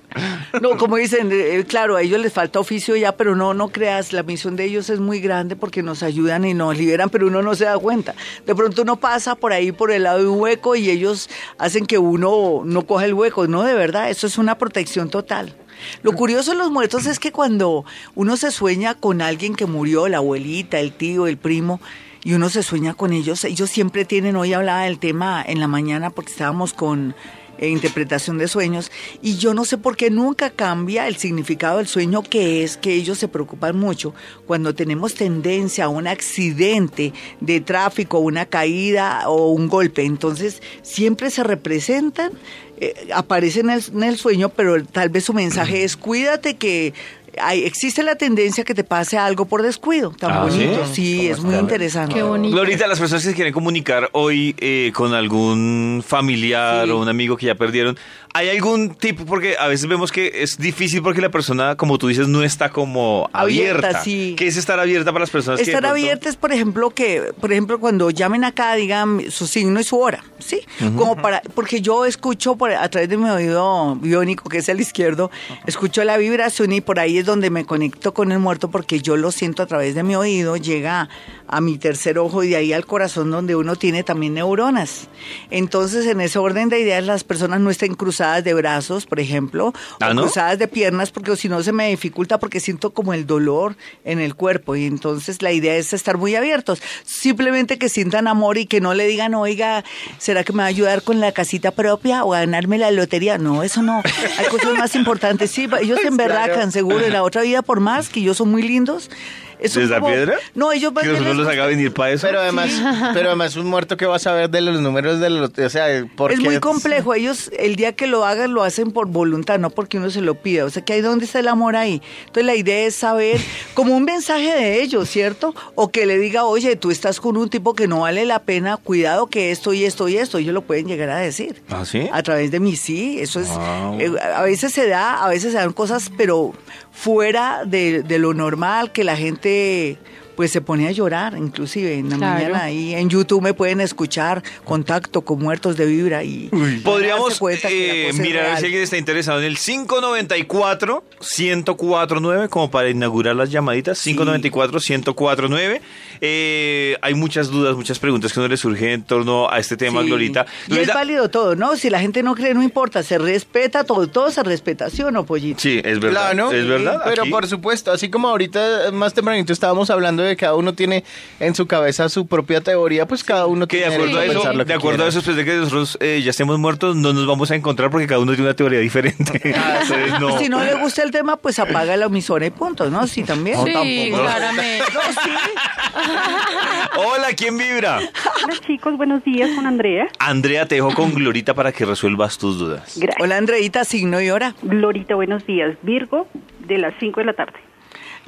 No, 0.61 0.76
como 0.76 0.96
dicen, 0.96 1.31
eh, 1.32 1.64
claro, 1.69 1.96
a 1.96 2.02
ellos 2.02 2.20
les 2.20 2.32
falta 2.32 2.58
oficio 2.58 2.96
ya, 2.96 3.12
pero 3.17 3.37
no, 3.37 3.55
no 3.55 3.69
creas, 3.69 4.12
la 4.12 4.23
misión 4.23 4.56
de 4.56 4.64
ellos 4.64 4.90
es 4.90 5.00
muy 5.00 5.20
grande 5.20 5.56
porque 5.56 5.82
nos 5.82 6.02
ayudan 6.02 6.44
y 6.44 6.55
nos 6.55 6.76
liberan, 6.76 7.11
pero 7.11 7.26
uno 7.26 7.43
no 7.43 7.55
se 7.55 7.64
da 7.64 7.78
cuenta. 7.78 8.14
De 8.46 8.55
pronto 8.55 8.82
uno 8.82 8.96
pasa 8.96 9.34
por 9.34 9.52
ahí 9.52 9.73
por 9.73 9.90
el 9.90 10.05
lado 10.05 10.19
de 10.19 10.26
un 10.26 10.40
hueco 10.40 10.76
y 10.76 10.90
ellos 10.90 11.28
hacen 11.58 11.87
que 11.87 11.99
uno 11.99 12.62
no 12.64 12.87
coja 12.87 13.05
el 13.05 13.14
hueco. 13.14 13.46
No, 13.46 13.62
de 13.62 13.75
verdad, 13.75 14.11
eso 14.11 14.26
es 14.26 14.38
una 14.38 14.58
protección 14.58 15.11
total. 15.11 15.55
Lo 16.02 16.12
curioso 16.12 16.52
de 16.52 16.56
los 16.56 16.70
muertos 16.70 17.06
es 17.06 17.19
que 17.19 17.32
cuando 17.32 17.84
uno 18.14 18.37
se 18.37 18.50
sueña 18.50 18.94
con 18.94 19.20
alguien 19.20 19.55
que 19.55 19.67
murió, 19.67 20.08
la 20.08 20.19
abuelita, 20.19 20.78
el 20.81 20.93
tío, 20.93 21.26
el 21.26 21.37
primo, 21.37 21.81
y 22.26 22.34
uno 22.34 22.50
se 22.50 22.64
sueña 22.64 22.93
con 22.93 23.12
ellos, 23.12 23.44
ellos 23.44 23.70
siempre 23.70 24.05
tienen, 24.05 24.34
hoy 24.34 24.52
hablaba 24.52 24.82
del 24.82 24.99
tema 24.99 25.44
en 25.46 25.61
la 25.61 25.69
mañana 25.69 26.11
porque 26.11 26.32
estábamos 26.32 26.73
con 26.73 27.14
eh, 27.58 27.69
interpretación 27.69 28.37
de 28.37 28.49
sueños 28.49 28.90
y 29.23 29.37
yo 29.37 29.55
no 29.55 29.64
sé 29.64 29.78
por 29.78 29.96
qué 29.96 30.11
nunca 30.11 30.50
cambia 30.50 31.06
el 31.06 31.19
significado 31.19 31.78
del 31.78 31.87
sueño 31.87 32.25
que 32.25 32.64
es 32.64 32.78
que 32.78 32.94
ellos 32.94 33.19
se 33.19 33.28
preocupan 33.28 33.78
mucho 33.78 34.12
cuando 34.44 34.75
tenemos 34.75 35.14
tendencia 35.14 35.84
a 35.84 35.88
un 35.88 36.08
accidente 36.08 37.12
de 37.40 37.61
tráfico, 37.61 38.19
una 38.19 38.46
caída 38.46 39.28
o 39.28 39.52
un 39.52 39.69
golpe. 39.69 40.02
Entonces 40.02 40.62
siempre 40.82 41.31
se 41.31 41.44
representan, 41.44 42.32
eh, 42.81 43.06
aparecen 43.14 43.70
en 43.70 43.76
el, 43.76 43.84
en 43.94 44.02
el 44.02 44.17
sueño, 44.17 44.49
pero 44.49 44.84
tal 44.84 45.11
vez 45.11 45.23
su 45.23 45.32
mensaje 45.32 45.84
es 45.84 45.96
cuídate 45.96 46.56
que 46.56 46.93
hay, 47.40 47.64
existe 47.64 48.02
la 48.02 48.16
tendencia 48.16 48.64
que 48.64 48.74
te 48.74 48.84
pase 48.84 49.18
algo 49.18 49.46
por 49.46 49.62
descuido. 49.62 50.10
Tan 50.18 50.30
Ah, 50.32 50.42
bonito, 50.44 50.84
¿sí? 50.86 50.94
sí, 50.94 51.28
es 51.28 51.40
muy 51.40 51.54
interesante. 51.56 52.14
Qué 52.14 52.22
bonito. 52.22 52.54
Glorita, 52.54 52.86
las 52.86 52.98
personas 52.98 53.22
que 53.24 53.30
se 53.30 53.34
quieren 53.34 53.52
comunicar 53.52 54.08
hoy 54.12 54.54
eh, 54.58 54.90
con 54.94 55.14
algún 55.14 56.02
familiar 56.06 56.84
Sí. 56.86 56.90
o 56.90 56.98
un 57.00 57.08
amigo 57.08 57.36
que 57.36 57.46
ya 57.46 57.54
perdieron, 57.54 57.98
¿hay 58.34 58.48
algún 58.50 58.94
tipo? 58.94 59.24
Porque 59.24 59.56
a 59.58 59.66
veces 59.68 59.86
vemos 59.88 60.12
que 60.12 60.30
es 60.42 60.58
difícil 60.58 61.02
porque 61.02 61.20
la 61.20 61.30
persona, 61.30 61.76
como 61.76 61.98
tú 61.98 62.08
dices, 62.08 62.28
no 62.28 62.42
está 62.42 62.70
como 62.70 63.28
abierta. 63.32 63.88
Abierta, 63.88 64.02
sí. 64.04 64.34
¿Qué 64.38 64.46
es 64.46 64.56
estar 64.56 64.78
abierta 64.80 65.12
para 65.12 65.22
las 65.22 65.30
personas 65.30 65.60
que 65.60 65.66
de 65.66 65.72
Estar 65.72 65.86
abierta 65.86 66.28
es, 66.28 66.36
por 66.36 66.52
ejemplo, 66.52 66.90
que, 66.90 67.32
por 67.40 67.52
ejemplo, 67.52 67.78
cuando 67.80 68.10
llamen 68.10 68.44
acá, 68.44 68.74
digan 68.74 69.22
su 69.30 69.46
signo 69.46 69.80
y 69.80 69.84
su 69.84 69.98
hora, 69.98 70.24
¿sí? 70.38 70.60
Como 70.96 71.16
para, 71.16 71.42
porque 71.54 71.80
yo 71.80 72.04
escucho 72.04 72.56
por, 72.56 72.72
a 72.72 72.88
través 72.88 73.08
de 73.08 73.16
mi 73.16 73.28
oído 73.28 73.96
biónico, 73.96 74.48
que 74.48 74.58
es 74.58 74.68
el 74.68 74.80
izquierdo, 74.80 75.30
escucho 75.66 76.02
la 76.04 76.16
vibración 76.16 76.72
y 76.72 76.80
por 76.80 76.98
ahí 76.98 77.18
es 77.18 77.25
donde 77.26 77.50
me 77.50 77.67
conecto 77.67 78.14
con 78.14 78.32
el 78.32 78.38
muerto 78.38 78.70
porque 78.70 79.00
yo 79.00 79.17
lo 79.17 79.31
siento 79.32 79.62
a 79.62 79.67
través 79.67 79.94
de 79.94 80.02
mi 80.02 80.17
oído, 80.17 80.56
llega 80.56 81.11
a 81.49 81.61
mi 81.61 81.78
tercer 81.78 82.19
ojo 82.19 82.43
y 82.43 82.49
de 82.49 82.56
ahí 82.56 82.73
al 82.73 82.87
corazón 82.87 83.31
donde 83.31 83.55
uno 83.55 83.76
tiene 83.76 84.02
también 84.02 84.34
neuronas. 84.34 85.08
Entonces, 85.50 86.06
en 86.06 86.20
ese 86.20 86.38
orden 86.38 86.69
de 86.69 86.81
ideas, 86.81 87.05
las 87.05 87.25
personas 87.25 87.61
no 87.61 87.70
estén 87.70 87.94
cruzadas 87.94 88.43
de 88.43 88.55
brazos, 88.55 89.06
por 89.06 89.20
ejemplo, 89.20 89.73
¿Ah, 90.00 90.11
o 90.11 90.14
no? 90.14 90.23
cruzadas 90.23 90.58
de 90.58 90.69
piernas, 90.69 91.11
porque 91.11 91.37
si 91.37 91.49
no 91.49 91.62
se 91.62 91.73
me 91.73 91.88
dificulta 91.88 92.38
porque 92.38 92.61
siento 92.61 92.93
como 92.93 93.12
el 93.12 93.26
dolor 93.26 93.76
en 94.05 94.20
el 94.20 94.34
cuerpo 94.34 94.76
y 94.76 94.87
entonces 94.87 95.43
la 95.43 95.52
idea 95.52 95.76
es 95.76 95.93
estar 95.93 96.17
muy 96.17 96.34
abiertos. 96.34 96.82
Simplemente 97.05 97.78
que 97.78 97.88
sientan 97.88 98.28
amor 98.28 98.58
y 98.58 98.67
que 98.67 98.81
no 98.81 98.94
le 98.94 99.06
digan, 99.06 99.34
oiga, 99.34 99.84
¿será 100.19 100.44
que 100.44 100.52
me 100.52 100.58
va 100.58 100.64
a 100.64 100.69
ayudar 100.69 101.02
con 101.02 101.20
la 101.20 101.32
casita 101.32 101.70
propia 101.70 102.25
o 102.25 102.34
a 102.34 102.40
ganarme 102.40 102.78
la 102.78 102.90
lotería? 102.90 103.38
No, 103.38 103.62
eso 103.62 103.82
no. 103.82 104.02
Hay 104.38 104.46
cosas 104.46 104.75
más 104.75 104.94
importantes. 104.94 105.50
Sí, 105.50 105.69
ellos 105.81 105.99
se 106.02 106.08
emberracan, 106.08 106.73
seguro, 106.73 107.05
en 107.05 107.15
la 107.16 107.22
otra 107.22 107.42
vida, 107.42 107.62
por 107.62 107.80
más 107.80 108.10
que 108.10 108.20
ellos 108.20 108.36
son 108.36 108.50
muy 108.50 108.62
lindos. 108.62 109.10
Eso 109.58 109.80
¿Desde 109.80 109.98
la 109.98 110.04
piedra? 110.06 110.36
No, 110.54 110.72
ellos 110.72 110.92
van 110.92 111.04
Que 111.04 111.12
nosotros 111.12 111.36
los 111.36 111.48
haga 111.48 111.66
venir 111.66 111.92
para 111.92 112.12
eso. 112.12 112.26
Pero 112.26 112.40
además, 112.40 112.70
pero 113.14 113.28
además 113.28 113.56
un 113.56 113.66
muerto 113.66 113.96
que 113.96 114.06
va 114.06 114.16
a 114.16 114.18
saber 114.18 114.50
de 114.50 114.60
los 114.60 114.80
números 114.80 115.20
de 115.20 115.30
los, 115.30 115.50
o 115.58 115.68
sea, 115.70 115.86
¿por 116.16 116.32
Es 116.32 116.38
qué? 116.40 116.44
muy 116.44 116.60
complejo. 116.60 117.14
Ellos, 117.14 117.50
el 117.58 117.76
día 117.76 117.92
que 117.94 118.06
lo 118.06 118.24
hagan, 118.24 118.52
lo 118.54 118.62
hacen 118.62 118.90
por 118.92 119.06
voluntad, 119.06 119.58
no 119.58 119.70
porque 119.70 119.98
uno 119.98 120.10
se 120.10 120.20
lo 120.20 120.34
pida. 120.34 120.64
O 120.64 120.70
sea, 120.70 120.84
que 120.84 120.92
hay 120.92 121.00
dónde 121.00 121.24
está 121.24 121.38
el 121.40 121.48
amor 121.48 121.76
ahí. 121.76 122.02
Entonces, 122.20 122.44
la 122.44 122.54
idea 122.54 122.86
es 122.86 122.94
saber, 122.96 123.40
como 123.74 123.96
un 123.96 124.04
mensaje 124.04 124.52
de 124.54 124.82
ellos, 124.82 125.08
¿cierto? 125.08 125.54
O 125.74 125.90
que 125.90 126.06
le 126.06 126.18
diga, 126.18 126.44
oye, 126.44 126.76
tú 126.76 126.90
estás 126.90 127.20
con 127.20 127.36
un 127.36 127.48
tipo 127.48 127.74
que 127.74 127.88
no 127.88 128.00
vale 128.00 128.24
la 128.24 128.40
pena, 128.40 128.76
cuidado 128.76 129.26
que 129.28 129.50
esto 129.50 129.72
y 129.72 129.84
esto 129.84 130.08
y 130.08 130.16
esto. 130.18 130.38
Ellos 130.38 130.54
lo 130.54 130.62
pueden 130.62 130.86
llegar 130.86 131.10
a 131.10 131.18
decir. 131.18 131.62
¿Ah, 131.70 131.84
sí? 131.84 132.08
A 132.12 132.22
través 132.22 132.50
de 132.50 132.60
mí, 132.60 132.76
sí. 132.76 133.18
Eso 133.20 133.40
es. 133.40 133.48
Wow. 133.48 134.00
eh, 134.00 134.12
a 134.34 134.42
veces 134.42 134.72
se 134.72 134.88
da, 134.88 135.24
a 135.24 135.28
veces 135.28 135.52
se 135.52 135.58
dan 135.58 135.72
cosas, 135.72 136.10
pero 136.16 136.52
fuera 136.92 137.62
de, 137.66 138.02
de 138.02 138.18
lo 138.18 138.34
normal, 138.34 138.92
que 138.92 139.04
la 139.04 139.16
gente. 139.16 139.45
este 139.46 139.98
Pues 140.37 140.52
se 140.52 140.61
pone 140.61 140.87
a 140.87 140.93
llorar, 140.93 141.35
inclusive 141.37 141.95
en 141.99 142.11
la 142.11 142.16
Claro. 142.19 142.35
mañana 142.35 142.62
ahí 142.64 142.95
en 142.95 143.09
YouTube 143.09 143.40
me 143.43 143.55
pueden 143.55 143.81
escuchar 143.81 144.43
Contacto 144.64 145.23
con 145.23 145.38
Muertos 145.40 145.76
de 145.78 145.87
Vibra 145.87 146.23
y 146.25 146.50
Podríamos 146.85 147.40
eh, 147.64 148.09
es 148.11 148.19
mirar 148.19 148.37
a 148.38 148.43
ver 148.43 148.49
real. 148.50 148.59
si 148.59 148.64
alguien 148.66 148.83
está 148.83 148.99
interesado 148.99 149.38
en 149.40 149.47
el 149.47 149.57
594-1049 149.57 152.49
como 152.49 152.71
para 152.71 152.88
inaugurar 152.90 153.35
las 153.37 153.50
llamaditas. 153.50 153.99
594-1049. 154.07 155.81
Eh, 156.21 156.97
hay 157.02 157.14
muchas 157.14 157.49
dudas, 157.50 157.76
muchas 157.76 157.99
preguntas 157.99 158.33
que 158.33 158.40
no 158.40 158.49
le 158.49 158.57
surgen 158.57 158.88
en 158.90 159.02
torno 159.05 159.50
a 159.50 159.59
este 159.59 159.76
tema, 159.76 160.00
Sí. 160.02 160.07
Glorita. 160.09 160.47
Y 160.69 160.78
es 160.78 160.88
válido 160.88 161.28
todo, 161.31 161.55
¿no? 161.57 161.76
Si 161.76 161.90
la 161.90 162.00
gente 162.00 162.23
no 162.23 162.35
cree, 162.35 162.55
no 162.55 162.62
importa, 162.62 163.02
se 163.02 163.19
respeta 163.19 163.85
todo, 163.85 164.07
todo 164.09 164.31
se 164.31 164.43
respeta, 164.43 164.88
¿sí 164.90 165.02
o 165.02 165.11
no, 165.11 165.25
Pollito? 165.26 165.61
Sí, 165.61 165.81
es 165.85 166.00
verdad. 166.00 166.33
Claro, 166.33 166.52
Es 166.52 166.66
verdad. 166.66 167.00
Pero 167.05 167.23
aquí- 167.23 167.31
por 167.31 167.47
supuesto, 167.47 167.93
así 167.93 168.09
como 168.11 168.28
ahorita 168.28 168.90
más 168.93 169.12
tempranito 169.14 169.52
estábamos 169.52 169.90
hablando 169.90 170.23
de 170.23 170.25
que 170.28 170.37
cada 170.37 170.54
uno 170.54 170.75
tiene 170.75 171.04
en 171.40 171.54
su 171.54 171.66
cabeza 171.66 172.09
su 172.09 172.26
propia 172.26 172.61
teoría, 172.61 173.06
pues 173.06 173.25
cada 173.25 173.47
uno 173.47 173.66
que 173.66 173.76
de 173.76 173.83
tiene 173.83 173.97
acuerdo 173.97 174.18
a 174.18 174.25
eso, 174.25 174.33
pensar 174.35 174.54
lo 174.54 174.64
de 174.64 174.66
que 174.66 174.75
acuerdo 174.75 175.04
a 175.04 175.09
eso, 175.09 175.18
después 175.18 175.37
de 175.37 175.45
que 175.45 175.54
nosotros 175.54 175.99
eh, 176.00 176.21
ya 176.23 176.30
estemos 176.30 176.59
muertos, 176.59 176.97
no 176.97 177.12
nos 177.12 177.26
vamos 177.26 177.50
a 177.50 177.54
encontrar 177.54 177.90
porque 177.90 178.06
cada 178.06 178.21
uno 178.21 178.33
tiene 178.33 178.45
una 178.45 178.56
teoría 178.56 178.80
diferente. 178.80 179.40
Entonces, 179.45 180.21
no. 180.21 180.38
Si 180.38 180.49
no 180.49 180.62
le 180.62 180.75
gusta 180.75 181.02
el 181.02 181.11
tema, 181.11 181.37
pues 181.37 181.59
apaga 181.59 181.97
la 181.97 182.06
emisora 182.06 182.47
y 182.47 182.50
punto, 182.50 182.90
¿no? 182.90 183.06
Sí, 183.06 183.23
también. 183.23 183.59
Sí, 183.64 184.11
claramente. 184.12 184.85
Hola, 186.97 187.28
¿quién 187.37 187.59
vibra? 187.59 187.99
Hola 187.99 188.56
chicos, 188.66 188.97
buenos 188.97 189.25
días 189.25 189.50
con 189.54 189.66
Andrea. 189.66 190.09
Andrea, 190.18 190.66
te 190.66 190.76
dejo 190.76 190.95
con 190.95 191.14
Glorita 191.14 191.54
para 191.54 191.73
que 191.73 191.85
resuelvas 191.85 192.38
tus 192.38 192.59
dudas. 192.59 192.95
Gracias. 192.97 193.16
Hola, 193.21 193.37
Andreita, 193.37 193.85
signo 193.85 194.21
y 194.21 194.30
hora. 194.30 194.54
Glorita, 194.62 195.14
buenos 195.14 195.47
días. 195.47 195.76
Virgo, 195.83 196.26
de 196.61 196.78
las 196.78 196.95
5 196.99 197.21
de 197.21 197.26
la 197.26 197.33
tarde. 197.33 197.59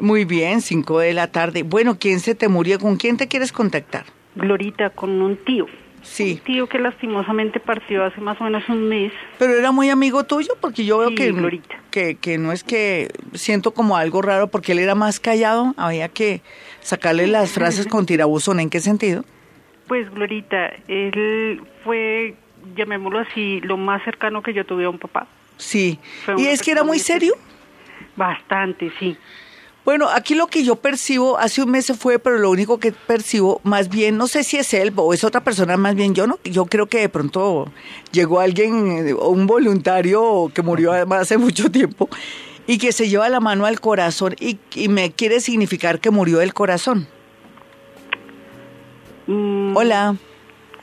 Muy 0.00 0.24
bien, 0.24 0.60
5 0.60 1.00
de 1.00 1.12
la 1.12 1.26
tarde. 1.28 1.62
Bueno, 1.62 1.98
¿quién 1.98 2.20
se 2.20 2.34
te 2.34 2.48
murió? 2.48 2.78
¿Con 2.78 2.96
quién 2.96 3.16
te 3.16 3.26
quieres 3.28 3.52
contactar? 3.52 4.04
Glorita 4.36 4.90
con 4.90 5.20
un 5.20 5.36
tío. 5.36 5.66
Sí. 6.02 6.34
Un 6.38 6.44
tío 6.44 6.68
que 6.68 6.78
lastimosamente 6.78 7.58
partió 7.58 8.04
hace 8.04 8.20
más 8.20 8.40
o 8.40 8.44
menos 8.44 8.68
un 8.68 8.88
mes. 8.88 9.12
Pero 9.38 9.54
era 9.54 9.72
muy 9.72 9.90
amigo 9.90 10.24
tuyo 10.24 10.52
porque 10.60 10.84
yo 10.84 10.98
veo 10.98 11.08
Sí, 11.08 11.16
que, 11.16 11.60
que, 11.90 12.14
que 12.14 12.38
no 12.38 12.52
es 12.52 12.62
que 12.62 13.08
siento 13.34 13.72
como 13.72 13.96
algo 13.96 14.22
raro 14.22 14.46
porque 14.46 14.72
él 14.72 14.78
era 14.78 14.94
más 14.94 15.18
callado, 15.18 15.74
había 15.76 16.08
que 16.08 16.40
sacarle 16.80 17.26
las 17.26 17.50
frases 17.50 17.86
con 17.88 18.06
tirabuzón. 18.06 18.60
¿En 18.60 18.70
qué 18.70 18.78
sentido? 18.80 19.24
Pues, 19.88 20.08
Glorita, 20.14 20.70
él 20.86 21.62
fue, 21.82 22.36
llamémoslo 22.76 23.18
así, 23.18 23.60
lo 23.62 23.76
más 23.76 24.02
cercano 24.04 24.42
que 24.42 24.54
yo 24.54 24.64
tuve 24.64 24.84
a 24.84 24.90
un 24.90 24.98
papá. 24.98 25.26
Sí. 25.56 25.98
Fue 26.24 26.34
¿Y 26.38 26.46
es 26.46 26.62
que 26.62 26.70
era 26.70 26.84
muy 26.84 27.00
serio? 27.00 27.34
Bastante, 28.14 28.92
sí. 29.00 29.16
Bueno, 29.88 30.10
aquí 30.10 30.34
lo 30.34 30.48
que 30.48 30.64
yo 30.64 30.76
percibo, 30.76 31.38
hace 31.38 31.62
un 31.62 31.70
mes 31.70 31.86
se 31.86 31.94
fue, 31.94 32.18
pero 32.18 32.36
lo 32.36 32.50
único 32.50 32.78
que 32.78 32.92
percibo, 32.92 33.62
más 33.64 33.88
bien, 33.88 34.18
no 34.18 34.26
sé 34.26 34.44
si 34.44 34.58
es 34.58 34.74
él 34.74 34.92
o 34.94 35.14
es 35.14 35.24
otra 35.24 35.42
persona, 35.42 35.78
más 35.78 35.94
bien 35.94 36.14
yo 36.14 36.26
no, 36.26 36.38
yo 36.44 36.66
creo 36.66 36.88
que 36.88 36.98
de 36.98 37.08
pronto 37.08 37.72
llegó 38.12 38.40
alguien, 38.40 39.08
eh, 39.08 39.14
un 39.14 39.46
voluntario 39.46 40.52
que 40.52 40.60
murió 40.60 40.92
además 40.92 41.22
hace 41.22 41.38
mucho 41.38 41.70
tiempo 41.70 42.06
y 42.66 42.76
que 42.76 42.92
se 42.92 43.08
lleva 43.08 43.30
la 43.30 43.40
mano 43.40 43.64
al 43.64 43.80
corazón 43.80 44.36
y, 44.38 44.58
y 44.74 44.90
me 44.90 45.10
quiere 45.10 45.40
significar 45.40 46.00
que 46.00 46.10
murió 46.10 46.36
del 46.36 46.52
corazón. 46.52 47.08
Mm, 49.26 49.74
Hola, 49.74 50.16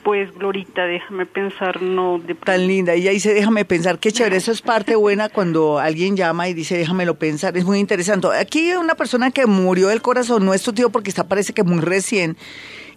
Pues, 0.06 0.32
Glorita, 0.38 0.86
déjame 0.86 1.26
pensar, 1.26 1.82
no... 1.82 2.20
De 2.20 2.36
tan 2.36 2.64
linda. 2.68 2.94
Ella 2.94 3.10
dice, 3.10 3.34
déjame 3.34 3.64
pensar, 3.64 3.98
qué 3.98 4.12
chévere. 4.12 4.36
Eso 4.36 4.52
es 4.52 4.62
parte 4.62 4.94
buena 5.04 5.28
cuando 5.28 5.80
alguien 5.80 6.16
llama 6.16 6.48
y 6.48 6.54
dice, 6.54 6.78
déjamelo 6.78 7.16
pensar. 7.18 7.56
Es 7.56 7.64
muy 7.64 7.80
interesante. 7.80 8.28
Aquí 8.28 8.70
hay 8.70 8.76
una 8.76 8.94
persona 8.94 9.32
que 9.32 9.46
murió 9.46 9.88
del 9.88 10.02
corazón, 10.02 10.46
no 10.46 10.54
es 10.54 10.62
tu 10.62 10.72
tío 10.72 10.90
porque 10.90 11.10
está 11.10 11.26
parece 11.26 11.52
que 11.54 11.64
muy 11.64 11.80
recién. 11.80 12.36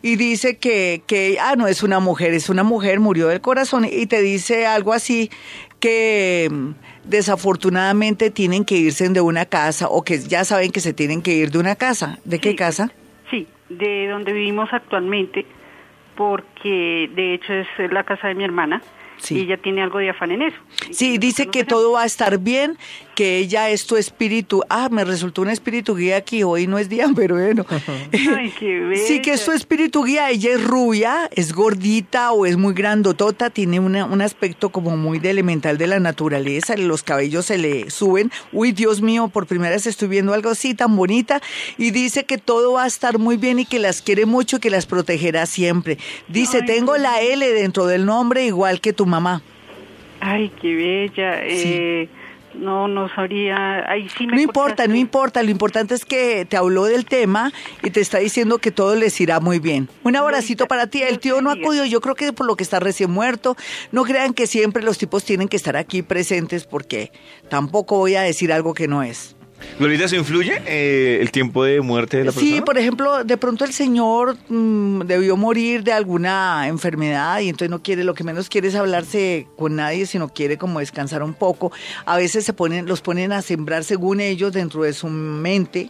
Y 0.03 0.17
dice 0.17 0.57
que, 0.59 1.01
que, 1.07 1.39
ah, 1.41 1.55
no 1.57 1.65
es 1.65 1.81
una 1.81 1.99
mujer, 1.99 2.35
es 2.35 2.47
una 2.47 2.61
mujer, 2.61 2.99
murió 2.99 3.29
del 3.29 3.41
corazón. 3.41 3.87
Y 3.91 4.05
te 4.05 4.21
dice 4.21 4.67
algo 4.67 4.93
así 4.93 5.31
que 5.79 6.47
mm, 6.51 6.69
desafortunadamente 7.05 8.29
tienen 8.29 8.65
que 8.65 8.75
irse 8.75 9.09
de 9.09 9.21
una 9.21 9.47
casa 9.47 9.87
o 9.89 10.03
que 10.03 10.19
ya 10.19 10.45
saben 10.45 10.71
que 10.71 10.79
se 10.79 10.93
tienen 10.93 11.23
que 11.23 11.33
ir 11.33 11.49
de 11.49 11.57
una 11.57 11.75
casa. 11.75 12.19
¿De 12.23 12.37
qué 12.37 12.51
Sí. 12.51 12.55
casa? 12.55 12.91
Sí, 13.31 13.47
de 13.69 14.07
donde 14.09 14.31
vivimos 14.31 14.69
actualmente, 14.71 15.47
porque 16.19 17.09
de 17.15 17.33
hecho 17.33 17.53
es 17.53 17.67
la 17.93 18.03
casa 18.03 18.27
de 18.27 18.35
mi 18.35 18.43
hermana 18.43 18.81
Sí. 19.19 19.35
y 19.37 19.39
ella 19.41 19.57
tiene 19.61 19.81
algo 19.81 19.99
de 19.99 20.09
afán 20.09 20.31
en 20.31 20.41
eso. 20.43 20.57
Sí, 20.91 21.17
dice 21.17 21.47
que 21.47 21.63
todo 21.63 21.91
va 21.93 22.03
a 22.03 22.05
estar 22.05 22.37
bien, 22.39 22.77
que 23.15 23.37
ella 23.37 23.69
es 23.69 23.85
tu 23.85 23.97
espíritu. 23.97 24.63
Ah, 24.69 24.87
me 24.89 25.03
resultó 25.03 25.41
un 25.41 25.49
espíritu 25.49 25.95
guía 25.95 26.17
aquí, 26.17 26.43
hoy 26.43 26.67
no 26.67 26.77
es 26.79 26.87
día, 26.89 27.07
pero 27.15 27.35
bueno. 27.35 27.65
Ay, 28.37 28.53
qué 28.57 29.03
Sí, 29.07 29.21
que 29.21 29.31
es 29.33 29.43
tu 29.45 29.51
espíritu 29.51 30.03
guía. 30.03 30.29
Ella 30.29 30.51
es 30.53 30.63
rubia, 30.63 31.29
es 31.33 31.53
gordita 31.53 32.31
o 32.31 32.45
es 32.45 32.57
muy 32.57 32.73
grandotota, 32.73 33.49
tiene 33.49 33.79
una- 33.79 34.05
un 34.05 34.21
aspecto 34.21 34.69
como 34.69 34.95
muy 34.97 35.19
de 35.19 35.31
elemental 35.31 35.77
de 35.77 35.87
la 35.87 35.99
naturaleza, 35.99 36.75
los 36.77 37.03
cabellos 37.03 37.45
se 37.47 37.57
le 37.57 37.89
suben. 37.89 38.31
Uy, 38.51 38.71
Dios 38.71 39.01
mío, 39.01 39.27
por 39.27 39.47
primera 39.47 39.71
vez 39.75 39.85
estoy 39.87 40.07
viendo 40.07 40.33
algo 40.33 40.49
así 40.49 40.73
tan 40.73 40.95
bonita. 40.95 41.41
Y 41.77 41.91
dice 41.91 42.25
que 42.25 42.37
todo 42.37 42.73
va 42.73 42.83
a 42.83 42.87
estar 42.87 43.19
muy 43.19 43.37
bien 43.37 43.59
y 43.59 43.65
que 43.65 43.79
las 43.79 44.01
quiere 44.01 44.25
mucho 44.25 44.57
y 44.57 44.59
que 44.59 44.69
las 44.69 44.85
protegerá 44.85 45.45
siempre. 45.45 45.97
Dice, 46.27 46.59
Ay, 46.61 46.65
tengo 46.67 46.97
la 46.97 47.21
L 47.21 47.45
dentro 47.53 47.85
del 47.85 48.05
nombre 48.05 48.45
igual 48.45 48.79
que 48.81 48.93
tu 48.93 49.05
mamá. 49.09 49.41
Ay, 50.21 50.51
qué 50.61 50.75
bella. 50.75 51.41
Eh, 51.43 52.09
no, 52.53 52.87
no 52.87 53.09
sabría. 53.09 53.89
Ay, 53.89 54.09
sí 54.09 54.25
me 54.25 54.35
No 54.35 54.41
importa, 54.41 54.87
no 54.87 54.95
importa. 54.95 55.43
Lo 55.43 55.51
importante 55.51 55.95
es 55.95 56.05
que 56.05 56.45
te 56.45 56.57
habló 56.57 56.85
del 56.85 57.05
tema 57.05 57.51
y 57.83 57.91
te 57.91 58.01
está 58.01 58.19
diciendo 58.19 58.57
que 58.57 58.71
todo 58.71 58.95
les 58.95 59.19
irá 59.21 59.39
muy 59.39 59.59
bien. 59.59 59.89
Un 60.03 60.15
abracito 60.15 60.67
para 60.67 60.87
ti. 60.87 61.01
El 61.01 61.19
tío 61.19 61.41
no 61.41 61.51
acudió, 61.51 61.85
yo 61.85 62.01
creo 62.01 62.15
que 62.15 62.33
por 62.33 62.45
lo 62.45 62.55
que 62.55 62.63
está 62.63 62.79
recién 62.79 63.11
muerto. 63.11 63.55
No 63.91 64.03
crean 64.03 64.33
que 64.33 64.47
siempre 64.47 64.83
los 64.83 64.97
tipos 64.97 65.23
tienen 65.23 65.47
que 65.47 65.57
estar 65.57 65.77
aquí 65.77 66.01
presentes 66.01 66.65
porque 66.65 67.11
tampoco 67.49 67.97
voy 67.97 68.15
a 68.15 68.21
decir 68.21 68.51
algo 68.51 68.73
que 68.73 68.87
no 68.87 69.03
es. 69.03 69.35
Glorita, 69.77 70.07
¿se 70.07 70.17
influye 70.17 70.61
eh, 70.65 71.19
el 71.21 71.31
tiempo 71.31 71.63
de 71.63 71.81
muerte 71.81 72.17
de 72.17 72.25
la 72.25 72.31
persona? 72.31 72.55
Sí, 72.55 72.61
por 72.61 72.77
ejemplo, 72.77 73.23
de 73.23 73.37
pronto 73.37 73.65
el 73.65 73.73
señor 73.73 74.37
mm, 74.49 75.01
debió 75.01 75.37
morir 75.37 75.83
de 75.83 75.93
alguna 75.93 76.67
enfermedad 76.67 77.39
y 77.39 77.49
entonces 77.49 77.69
no 77.69 77.81
quiere, 77.81 78.03
lo 78.03 78.13
que 78.13 78.23
menos 78.23 78.49
quiere 78.49 78.67
es 78.67 78.75
hablarse 78.75 79.47
con 79.57 79.75
nadie, 79.75 80.05
sino 80.05 80.29
quiere 80.29 80.57
como 80.57 80.79
descansar 80.79 81.23
un 81.23 81.33
poco. 81.33 81.71
A 82.05 82.17
veces 82.17 82.45
se 82.45 82.53
ponen, 82.53 82.87
los 82.87 83.01
ponen 83.01 83.31
a 83.31 83.41
sembrar 83.41 83.83
según 83.83 84.19
ellos 84.19 84.53
dentro 84.53 84.83
de 84.83 84.93
su 84.93 85.07
mente. 85.07 85.89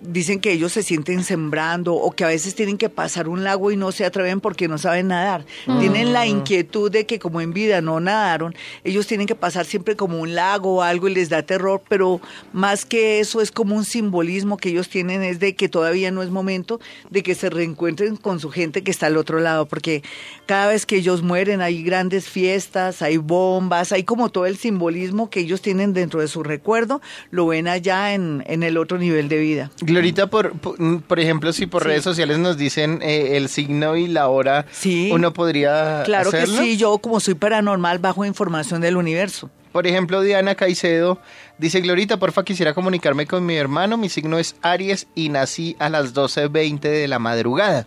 Dicen 0.00 0.40
que 0.40 0.52
ellos 0.52 0.72
se 0.72 0.82
sienten 0.82 1.24
sembrando 1.24 1.94
o 1.94 2.12
que 2.12 2.24
a 2.24 2.28
veces 2.28 2.54
tienen 2.54 2.78
que 2.78 2.88
pasar 2.88 3.28
un 3.28 3.42
lago 3.42 3.72
y 3.72 3.76
no 3.76 3.90
se 3.90 4.04
atreven 4.04 4.40
porque 4.40 4.68
no 4.68 4.78
saben 4.78 5.08
nadar. 5.08 5.44
Tienen 5.80 6.12
la 6.12 6.26
inquietud 6.26 6.90
de 6.90 7.04
que 7.06 7.18
como 7.18 7.40
en 7.40 7.52
vida 7.52 7.80
no 7.80 7.98
nadaron, 7.98 8.54
ellos 8.84 9.06
tienen 9.06 9.26
que 9.26 9.34
pasar 9.34 9.66
siempre 9.66 9.96
como 9.96 10.20
un 10.20 10.34
lago 10.34 10.76
o 10.76 10.82
algo 10.82 11.08
y 11.08 11.14
les 11.14 11.28
da 11.28 11.42
terror, 11.42 11.82
pero 11.88 12.20
más 12.52 12.84
que 12.84 13.20
eso 13.20 13.40
es 13.40 13.50
como 13.50 13.74
un 13.74 13.84
simbolismo 13.84 14.56
que 14.56 14.68
ellos 14.70 14.88
tienen 14.88 15.22
es 15.22 15.40
de 15.40 15.54
que 15.54 15.68
todavía 15.68 16.10
no 16.10 16.22
es 16.22 16.30
momento 16.30 16.80
de 17.10 17.22
que 17.22 17.34
se 17.34 17.50
reencuentren 17.50 18.16
con 18.16 18.40
su 18.40 18.50
gente 18.50 18.82
que 18.82 18.90
está 18.90 19.06
al 19.06 19.16
otro 19.16 19.40
lado, 19.40 19.66
porque 19.66 20.02
cada 20.46 20.68
vez 20.68 20.86
que 20.86 20.96
ellos 20.96 21.22
mueren 21.22 21.60
hay 21.60 21.82
grandes 21.82 22.28
fiestas, 22.28 23.02
hay 23.02 23.16
bombas, 23.16 23.92
hay 23.92 24.04
como 24.04 24.30
todo 24.30 24.46
el 24.46 24.56
simbolismo 24.56 25.30
que 25.30 25.40
ellos 25.40 25.60
tienen 25.60 25.92
dentro 25.92 26.20
de 26.20 26.28
su 26.28 26.42
recuerdo, 26.42 27.00
lo 27.30 27.46
ven 27.46 27.68
allá 27.68 28.14
en, 28.14 28.44
en 28.46 28.62
el 28.62 28.76
otro 28.76 28.98
nivel 28.98 29.28
de 29.28 29.38
vida. 29.38 29.70
Glorita, 29.88 30.28
por, 30.28 30.52
por, 30.58 31.20
ejemplo, 31.20 31.52
si 31.52 31.66
por 31.66 31.82
Sí. 31.82 31.88
redes 31.88 32.04
sociales 32.04 32.38
nos 32.38 32.56
dicen 32.56 33.00
eh, 33.02 33.36
el 33.36 33.48
signo 33.48 33.96
y 33.96 34.06
la 34.06 34.28
hora, 34.28 34.66
Sí. 34.70 35.10
uno 35.12 35.32
podría 35.32 36.02
Claro 36.04 36.28
hacerlo. 36.28 36.56
que 36.56 36.62
sí, 36.62 36.76
yo 36.76 36.98
como 36.98 37.20
soy 37.20 37.34
paranormal 37.34 37.98
bajo 37.98 38.24
información 38.24 38.80
del 38.80 38.96
universo. 38.96 39.50
Por 39.72 39.86
ejemplo, 39.86 40.22
Diana 40.22 40.54
Caicedo 40.54 41.20
dice, 41.58 41.80
Glorita, 41.82 42.16
porfa, 42.18 42.42
quisiera 42.42 42.72
comunicarme 42.72 43.26
con 43.26 43.44
mi 43.44 43.54
hermano. 43.56 43.96
Mi 43.98 44.08
signo 44.08 44.38
es 44.38 44.56
Aries 44.62 45.06
y 45.14 45.28
nací 45.28 45.76
a 45.78 45.90
las 45.90 46.14
12.20 46.14 46.88
de 46.88 47.06
la 47.06 47.18
madrugada. 47.18 47.86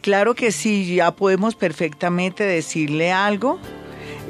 Claro 0.00 0.34
que 0.34 0.50
sí, 0.50 0.96
ya 0.96 1.12
podemos 1.12 1.54
perfectamente 1.54 2.42
decirle 2.44 3.12
algo. 3.12 3.60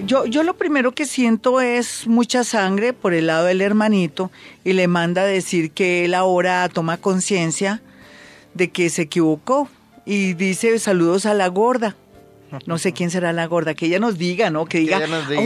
Yo, 0.07 0.27
yo 0.27 0.43
lo 0.43 0.55
primero 0.55 0.93
que 0.93 1.05
siento 1.05 1.61
es 1.61 2.07
mucha 2.07 2.45
sangre 2.45 2.93
por 2.93 3.13
el 3.13 3.27
lado 3.27 3.47
del 3.47 3.61
hermanito 3.61 4.31
y 4.65 4.73
le 4.73 4.89
manda 4.89 5.23
a 5.23 5.27
decir 5.27 5.71
que 5.73 6.05
él 6.05 6.15
ahora 6.15 6.69
toma 6.69 6.97
conciencia 6.97 7.83
de 8.55 8.71
que 8.71 8.89
se 8.91 9.03
equivocó 9.03 9.69
y 10.05 10.35
dice 10.35 10.79
saludos 10.79 11.27
a 11.27 11.35
la 11.35 11.49
gorda. 11.49 11.97
No 12.67 12.79
sé 12.79 12.93
quién 12.93 13.11
será 13.11 13.33
la 13.33 13.47
gorda, 13.47 13.75
que 13.75 13.87
ella 13.87 13.99
nos 13.99 14.19
diga, 14.19 14.51
¿no? 14.51 14.67
Que 14.67 14.79
diga, 14.79 15.01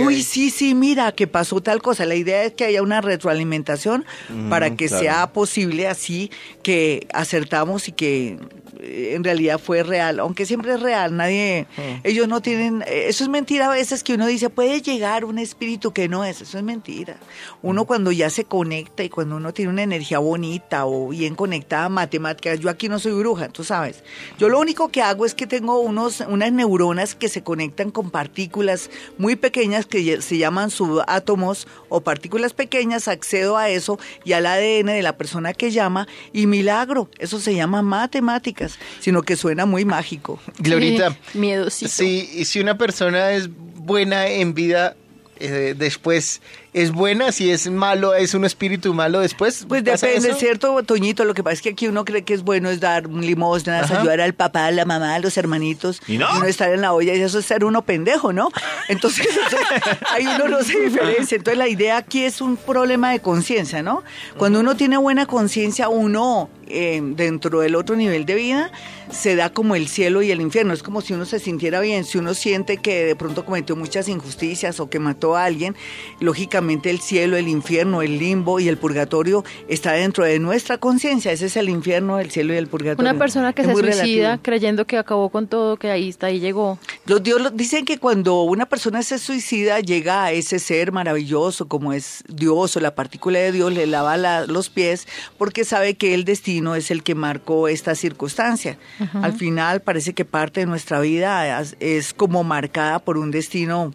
uy, 0.05 0.23
sí, 0.23 0.51
sí, 0.51 0.75
mira, 0.75 1.13
que 1.13 1.27
pasó 1.27 1.61
tal 1.61 1.83
cosa. 1.83 2.05
La 2.07 2.15
idea 2.15 2.45
es 2.45 2.53
que 2.53 2.65
haya 2.65 2.83
una 2.83 3.01
retroalimentación 3.01 4.05
para 4.49 4.77
que 4.77 4.89
claro. 4.89 5.03
sea 5.03 5.33
posible 5.33 5.89
así 5.89 6.31
que 6.63 7.07
acertamos 7.13 7.89
y 7.89 7.93
que 7.93 8.39
eh, 8.81 9.15
en 9.15 9.25
realidad 9.25 9.59
fue 9.59 9.83
real, 9.83 10.21
aunque 10.21 10.47
siempre 10.47 10.75
es 10.75 10.81
real, 10.81 11.17
nadie, 11.17 11.67
ellos 12.03 12.29
no 12.29 12.41
tienen, 12.41 12.83
eh, 12.87 13.07
eso 13.09 13.25
es 13.25 13.31
mentira 13.31 13.67
a 13.67 13.71
veces 13.71 14.03
que 14.03 14.15
uno 14.15 14.27
dice, 14.27 14.51
puede 14.51 14.81
llegar 14.81 15.25
un 15.25 15.39
espíritu 15.39 15.93
que 15.93 16.09
no 16.09 16.25
es, 16.25 16.41
eso 16.41 16.59
es 16.59 16.65
mentira. 16.65 17.17
Uno 17.63 17.85
cuando 17.85 18.13
ya 18.13 18.31
se 18.31 18.45
conecta 18.45 19.05
y 19.05 19.09
cuando 19.09 19.37
uno 19.37 19.53
tiene 19.53 19.71
una 19.71 19.83
energía 19.83 20.19
bonita 20.19 20.87
o 20.87 21.09
bien 21.09 21.35
conectada 21.35 21.87
a 21.87 21.89
matemáticas, 21.89 22.61
yo 22.61 22.69
aquí 22.69 22.89
no 22.89 22.99
soy 22.99 23.13
bruja, 23.13 23.49
tú 23.49 23.65
sabes, 23.65 24.03
yo 24.39 24.49
lo 24.49 24.59
único 24.59 24.89
que 24.89 25.03
hago 25.03 25.27
es 25.27 25.35
que 25.35 25.47
tengo 25.47 25.81
unos, 25.81 26.21
unas 26.21 26.53
neuronas 26.53 26.94
que 27.15 27.29
se 27.29 27.43
conectan 27.43 27.91
con 27.91 28.11
partículas 28.11 28.91
muy 29.19 29.37
pequeñas 29.37 29.87
que 29.87 30.21
se 30.23 30.39
llaman 30.39 30.71
subátomos 30.71 31.67
o 31.89 32.01
partículas 32.01 32.53
pequeñas, 32.53 33.09
accedo 33.09 33.57
a 33.57 33.69
eso 33.69 33.99
y 34.25 34.33
al 34.33 34.47
ADN 34.47 34.87
de 34.87 35.03
la 35.03 35.17
persona 35.17 35.53
que 35.53 35.71
llama 35.71 36.07
y 36.33 36.47
milagro, 36.47 37.09
eso 37.19 37.39
se 37.41 37.55
llama 37.55 37.83
matemáticas, 37.83 38.79
sino 39.01 39.23
que 39.23 39.37
suena 39.37 39.67
muy 39.67 39.85
mágico. 39.85 40.39
Glorita, 40.59 41.11
Sí, 41.33 41.39
miedosito. 41.39 41.91
si, 41.91 42.29
y 42.35 42.45
si 42.45 42.61
una 42.61 42.79
persona 42.79 43.33
es 43.33 43.49
buena 43.77 44.29
en 44.29 44.55
vida, 44.55 44.97
eh, 45.39 45.75
después 45.77 46.41
es 46.75 46.91
buena, 46.91 47.31
si 47.31 47.53
es 47.53 47.71
malo, 47.71 48.15
es 48.15 48.35
un 48.35 48.45
espíritu 48.45 48.93
malo 48.95 49.21
después. 49.21 49.65
Pues 49.69 49.85
¿pasa 49.85 50.09
depende, 50.09 50.31
eso? 50.31 50.39
¿cierto, 50.39 50.83
Toñito? 50.83 51.25
Lo 51.25 51.33
que 51.33 51.45
pasa 51.45 51.55
es 51.55 51.63
que 51.63 51.69
aquí 51.69 51.87
uno 51.87 52.05
cree 52.05 52.25
que 52.25 52.35
es 52.35 52.43
bueno 52.43 52.69
es 52.69 52.81
dar 52.81 53.09
limosnas, 53.09 53.85
Ajá. 53.85 54.01
ayudar 54.01 54.21
al 54.21 54.35
papá, 54.35 54.67
a 54.67 54.71
la 54.73 54.85
mamá, 54.85 55.15
a 55.15 55.21
los 55.21 55.37
hermanitos. 55.37 56.03
¿Y 56.09 56.19
no? 56.19 56.27
uno 56.37 56.47
estar 56.47 56.73
en 56.73 56.81
la 56.81 56.93
olla 56.93 57.15
y 57.15 57.21
eso 57.21 57.39
es 57.39 57.47
ser 57.47 57.65
uno 57.65 57.83
pendejo, 57.83 58.33
¿no? 58.33 58.49
Entonces, 58.89 59.29
ahí 60.11 60.27
uno 60.27 60.49
no 60.49 60.65
se 60.65 60.81
diferencia. 60.81 61.37
Entonces, 61.37 61.59
la 61.59 61.69
idea 61.69 61.97
aquí 61.97 62.25
es 62.25 62.41
un 62.41 62.57
problema 62.57 63.13
de 63.13 63.21
conciencia, 63.21 63.81
¿no? 63.81 64.03
Cuando 64.37 64.59
uno 64.59 64.77
tiene 64.77 64.97
buena 64.97 65.27
conciencia, 65.27 65.89
uno 65.89 66.51
eh, 66.67 67.01
dentro 67.05 67.61
del 67.61 67.77
otro 67.77 67.95
nivel 67.95 68.27
de 68.27 68.35
vida 68.35 68.73
se 69.11 69.37
da 69.37 69.51
como 69.51 69.77
el 69.77 69.87
cielo 69.87 70.23
y 70.23 70.33
el 70.33 70.41
infierno. 70.41 70.73
Es 70.73 70.83
como 70.83 71.03
si 71.03 71.13
uno 71.13 71.25
se 71.25 71.39
sintiera 71.39 71.79
bien. 71.79 72.05
Si 72.05 72.19
uno 72.19 72.35
siente 72.35 72.79
que 72.79 73.05
de 73.05 73.15
pronto 73.15 73.45
cometió 73.45 73.77
muchas 73.77 74.09
injusticias 74.09 74.81
o 74.81 74.91
que 74.91 74.99
mató 74.99 75.37
a 75.37 75.45
alguien, 75.45 75.77
lógicamente 76.19 76.64
básicamente 76.65 76.91
el 76.91 77.01
cielo, 77.01 77.37
el 77.37 77.49
infierno, 77.49 78.01
el 78.03 78.19
limbo 78.19 78.59
y 78.59 78.69
el 78.69 78.79
purgatorio 78.79 79.45
está 79.69 79.93
dentro 79.93 80.25
de 80.25 80.39
nuestra 80.39 80.79
conciencia. 80.79 81.31
Ese 81.33 81.47
es 81.47 81.57
el 81.57 81.69
infierno, 81.69 82.19
el 82.19 82.31
cielo 82.31 82.55
y 82.55 82.57
el 82.57 82.67
purgatorio. 82.69 83.11
Una 83.11 83.19
persona 83.19 83.53
que 83.53 83.63
Es 83.63 83.69
se 83.69 83.75
suicida 83.75 83.93
relativo. 84.31 84.43
creyendo 84.43 84.87
que 84.87 84.97
acabó 84.99 85.29
con 85.29 85.47
todo, 85.47 85.77
que 85.77 85.91
ahí 85.91 86.09
está, 86.09 86.29
ahí 86.29 86.41
llegó. 86.41 86.79
Los 87.07 87.23
dios 87.23 87.55
dicen 87.55 87.85
que 87.85 87.99
cuando 87.99 88.43
una 88.43 88.67
persona 88.67 89.03
se 89.03 89.19
suicida 89.19 89.81
llega 89.81 90.25
a 90.25 90.33
ese 90.33 90.59
ser 90.59 90.91
maravilloso 90.93 91.69
como 91.69 91.93
es 91.93 92.25
Dios 92.29 92.77
o 92.77 92.81
la 92.81 92.95
partícula 92.95 93.39
de 93.41 93.53
Dios, 93.53 93.73
le 93.73 93.87
lava 93.87 94.17
la- 94.17 94.47
los 94.47 94.71
pies 94.71 95.07
porque 95.37 95.65
sabe 95.65 95.95
que 95.95 96.15
el 96.15 96.25
destino 96.25 96.75
es 96.75 96.91
el 96.91 97.03
que 97.03 97.15
marcó 97.15 97.69
esta 97.69 97.95
circunstancia. 97.95 98.79
Al 99.23 99.33
final 99.35 99.81
parece 99.83 100.15
que 100.15 100.25
parte 100.25 100.61
de 100.61 100.67
nuestra 100.67 101.01
vida 101.01 101.61
es, 101.61 101.77
es 101.81 102.15
como 102.15 102.43
marcada 102.45 102.99
por 103.01 103.19
un 103.19 103.31
destino 103.31 103.93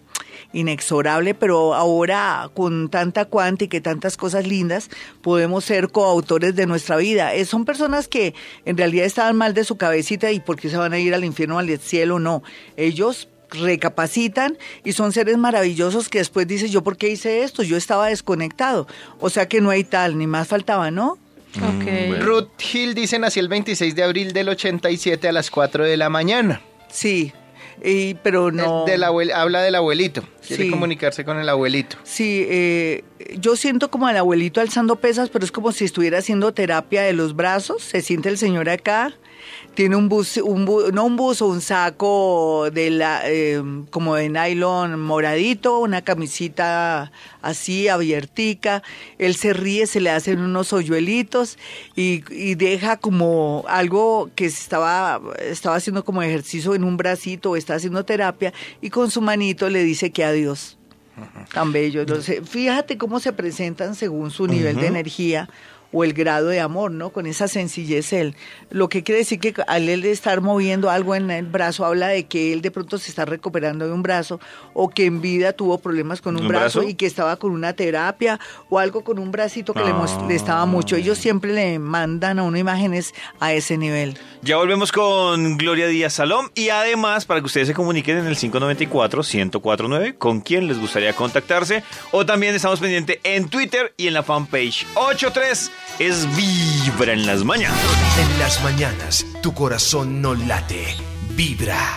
inexorable, 0.54 1.34
pero 1.34 1.74
ahora 1.74 2.50
con 2.54 2.90
tanta 2.90 3.26
cuántica 3.26 3.78
y 3.78 3.82
tantas 3.82 4.18
cosas 4.18 4.48
lindas 4.48 4.90
podemos 5.22 5.66
ser 5.66 5.90
coautores 5.90 6.56
de 6.56 6.66
nuestra 6.66 6.98
vida. 6.98 7.34
Eh, 7.34 7.46
son 7.46 7.66
personas 7.66 8.08
que 8.08 8.34
en 8.66 8.78
realidad 8.78 9.06
estaban 9.06 9.36
mal 9.36 9.54
de 9.54 9.64
su 9.64 9.78
cabecita 9.78 10.32
y 10.32 10.40
por 10.40 10.60
qué 10.60 10.70
se 10.70 10.78
van 10.78 10.94
a 10.94 11.00
ir 11.00 11.14
al 11.14 11.26
infierno 11.26 11.58
o 11.58 11.60
al 11.60 11.80
cielo, 11.80 12.20
no. 12.20 12.44
Ellos 12.78 13.30
recapacitan 13.52 14.58
y 14.84 14.94
son 14.94 15.12
seres 15.12 15.38
maravillosos 15.38 16.10
que 16.10 16.20
después 16.20 16.48
dices, 16.48 16.72
yo 16.72 16.84
por 16.84 16.98
qué 16.98 17.10
hice 17.10 17.44
esto, 17.44 17.64
yo 17.64 17.78
estaba 17.78 18.08
desconectado. 18.08 18.88
O 19.20 19.30
sea 19.30 19.48
que 19.48 19.62
no 19.62 19.70
hay 19.70 19.84
tal, 19.84 20.18
ni 20.18 20.28
más 20.28 20.48
faltaba, 20.48 20.92
¿no? 20.92 21.18
Ok. 21.56 22.22
Ruth 22.22 22.50
Hill 22.74 22.94
dice, 22.94 23.18
nací 23.18 23.40
el 23.40 23.48
26 23.48 23.96
de 23.96 24.04
abril 24.04 24.34
del 24.34 24.50
87 24.50 25.28
a 25.28 25.32
las 25.32 25.50
4 25.50 25.84
de 25.84 25.98
la 25.98 26.10
mañana. 26.10 26.62
Sí, 26.90 27.34
y, 27.84 28.14
pero 28.16 28.52
no... 28.52 28.86
Es 28.86 28.92
del 28.92 29.04
abuel- 29.04 29.32
habla 29.34 29.62
del 29.62 29.76
abuelito. 29.76 30.24
Quiere 30.46 30.66
Sí. 30.66 30.70
comunicarse 30.72 31.24
con 31.26 31.38
el 31.40 31.48
abuelito. 31.50 31.98
Sí, 32.04 32.46
eh, 32.50 33.04
yo 33.38 33.56
siento 33.56 33.90
como 33.92 34.08
al 34.08 34.18
abuelito 34.18 34.62
alzando 34.62 34.96
pesas, 34.98 35.30
pero 35.30 35.46
es 35.46 35.52
como 35.52 35.72
si 35.72 35.86
estuviera 35.86 36.18
haciendo 36.20 36.54
terapia 36.54 37.02
de 37.04 37.14
los 37.14 37.36
brazos. 37.36 37.84
Se 37.84 38.02
siente 38.02 38.30
el 38.30 38.38
señor 38.38 38.70
acá, 38.70 39.14
tiene 39.80 39.96
un 39.96 40.10
bus, 40.10 40.36
un 40.36 40.68
bu- 40.68 40.92
no 40.92 41.06
un 41.06 41.16
buzo, 41.16 41.48
un 41.48 41.62
saco 41.62 42.68
de 42.70 42.90
la, 42.90 43.22
eh, 43.24 43.64
como 43.92 44.16
de 44.16 44.28
nylon 44.28 45.00
moradito, 45.00 45.80
una 45.80 46.02
camisita 46.02 47.14
así 47.42 47.88
abiertica. 47.88 48.84
Él 49.20 49.36
se 49.36 49.54
ríe, 49.54 49.88
se 49.88 50.02
le 50.02 50.10
hacen 50.10 50.42
unos 50.42 50.74
hoyuelitos 50.74 51.58
y, 51.96 52.26
y 52.30 52.56
deja 52.56 52.98
como 52.98 53.64
algo 53.70 54.30
que 54.36 54.48
estaba, 54.48 55.22
estaba 55.40 55.78
haciendo 55.78 56.04
como 56.04 56.22
ejercicio 56.24 56.76
en 56.76 56.84
un 56.84 56.98
bracito 56.98 57.52
o 57.52 57.56
está 57.56 57.76
haciendo 57.76 58.04
terapia 58.04 58.52
y 58.82 58.90
con 58.90 59.10
su 59.10 59.22
manito 59.22 59.70
le 59.70 59.82
dice 59.86 60.12
que 60.12 60.26
adiós. 60.26 60.78
Tan 61.54 61.72
bello. 61.72 62.02
Entonces, 62.02 62.42
fíjate 62.50 62.98
cómo 62.98 63.22
se 63.22 63.32
presentan 63.32 63.96
según 63.96 64.30
su 64.30 64.46
nivel 64.46 64.76
de 64.76 64.88
energía 64.88 65.50
o 65.92 66.04
el 66.04 66.14
grado 66.14 66.48
de 66.50 66.60
amor, 66.60 66.92
¿no? 66.92 67.10
Con 67.12 67.26
esa 67.26 67.48
sencillez 67.48 68.14
él. 68.14 68.36
Lo 68.70 68.90
que 68.90 69.04
quiere 69.04 69.20
decir 69.20 69.40
que 69.40 69.54
al 69.68 69.90
él 69.90 70.06
estar 70.06 70.40
moviendo 70.42 70.90
algo 70.90 71.16
en 71.16 71.32
el 71.32 71.46
brazo 71.46 71.86
habla 71.86 72.08
de 72.10 72.26
que 72.26 72.54
él 72.54 72.62
de 72.62 72.70
pronto 72.72 72.98
se 72.98 73.10
está 73.10 73.26
recuperando 73.26 73.86
de 73.88 73.92
un 73.94 74.04
brazo 74.04 74.40
o 74.74 74.90
que 74.90 75.06
en 75.06 75.20
vida 75.22 75.54
tuvo 75.54 75.78
problemas 75.80 76.22
con 76.22 76.36
un, 76.36 76.44
¿Un 76.44 76.48
brazo, 76.48 76.80
brazo? 76.80 76.84
y 76.90 76.94
que 76.94 77.06
estaba 77.06 77.38
con 77.38 77.52
una 77.52 77.74
terapia 77.74 78.40
o 78.70 78.78
algo 78.80 79.04
con 79.04 79.18
un 79.20 79.32
bracito 79.32 79.74
que 79.74 79.84
le, 79.84 79.94
mos- 79.94 80.18
le 80.28 80.36
estaba 80.36 80.66
mucho. 80.66 80.96
Ellos 80.96 81.18
siempre 81.18 81.54
le 81.54 81.80
mandan 81.80 82.38
a 82.40 82.44
uno 82.44 82.58
imágenes 82.58 83.14
a 83.40 83.54
ese 83.54 83.78
nivel. 83.78 84.18
Ya 84.42 84.58
volvemos 84.58 84.92
con 84.92 85.58
Gloria 85.58 85.88
Díaz 85.88 86.14
Salom 86.14 86.50
y 86.56 86.70
además 86.70 87.26
para 87.26 87.40
que 87.40 87.48
ustedes 87.48 87.68
se 87.68 87.74
comuniquen 87.74 88.18
en 88.20 88.28
el 88.28 88.36
594-1049 88.38 90.18
con 90.18 90.42
quién 90.42 90.68
les 90.68 90.80
gustaría 90.80 91.14
contactarse 91.14 91.84
o 92.12 92.26
también 92.26 92.56
estamos 92.56 92.80
pendientes 92.80 93.20
en 93.24 93.50
Twitter 93.50 93.94
y 93.98 94.08
en 94.08 94.14
la 94.14 94.24
fanpage 94.24 94.86
83 94.96 95.72
es 95.98 96.28
Vibra 96.36 97.14
en 97.14 97.26
las 97.26 97.44
mañanas. 97.44 97.80
En 98.20 98.40
las 98.40 98.64
mañanas, 98.64 99.26
tu 99.42 99.54
corazón 99.54 100.22
no 100.22 100.36
late, 100.36 100.96
vibra. 101.36 101.96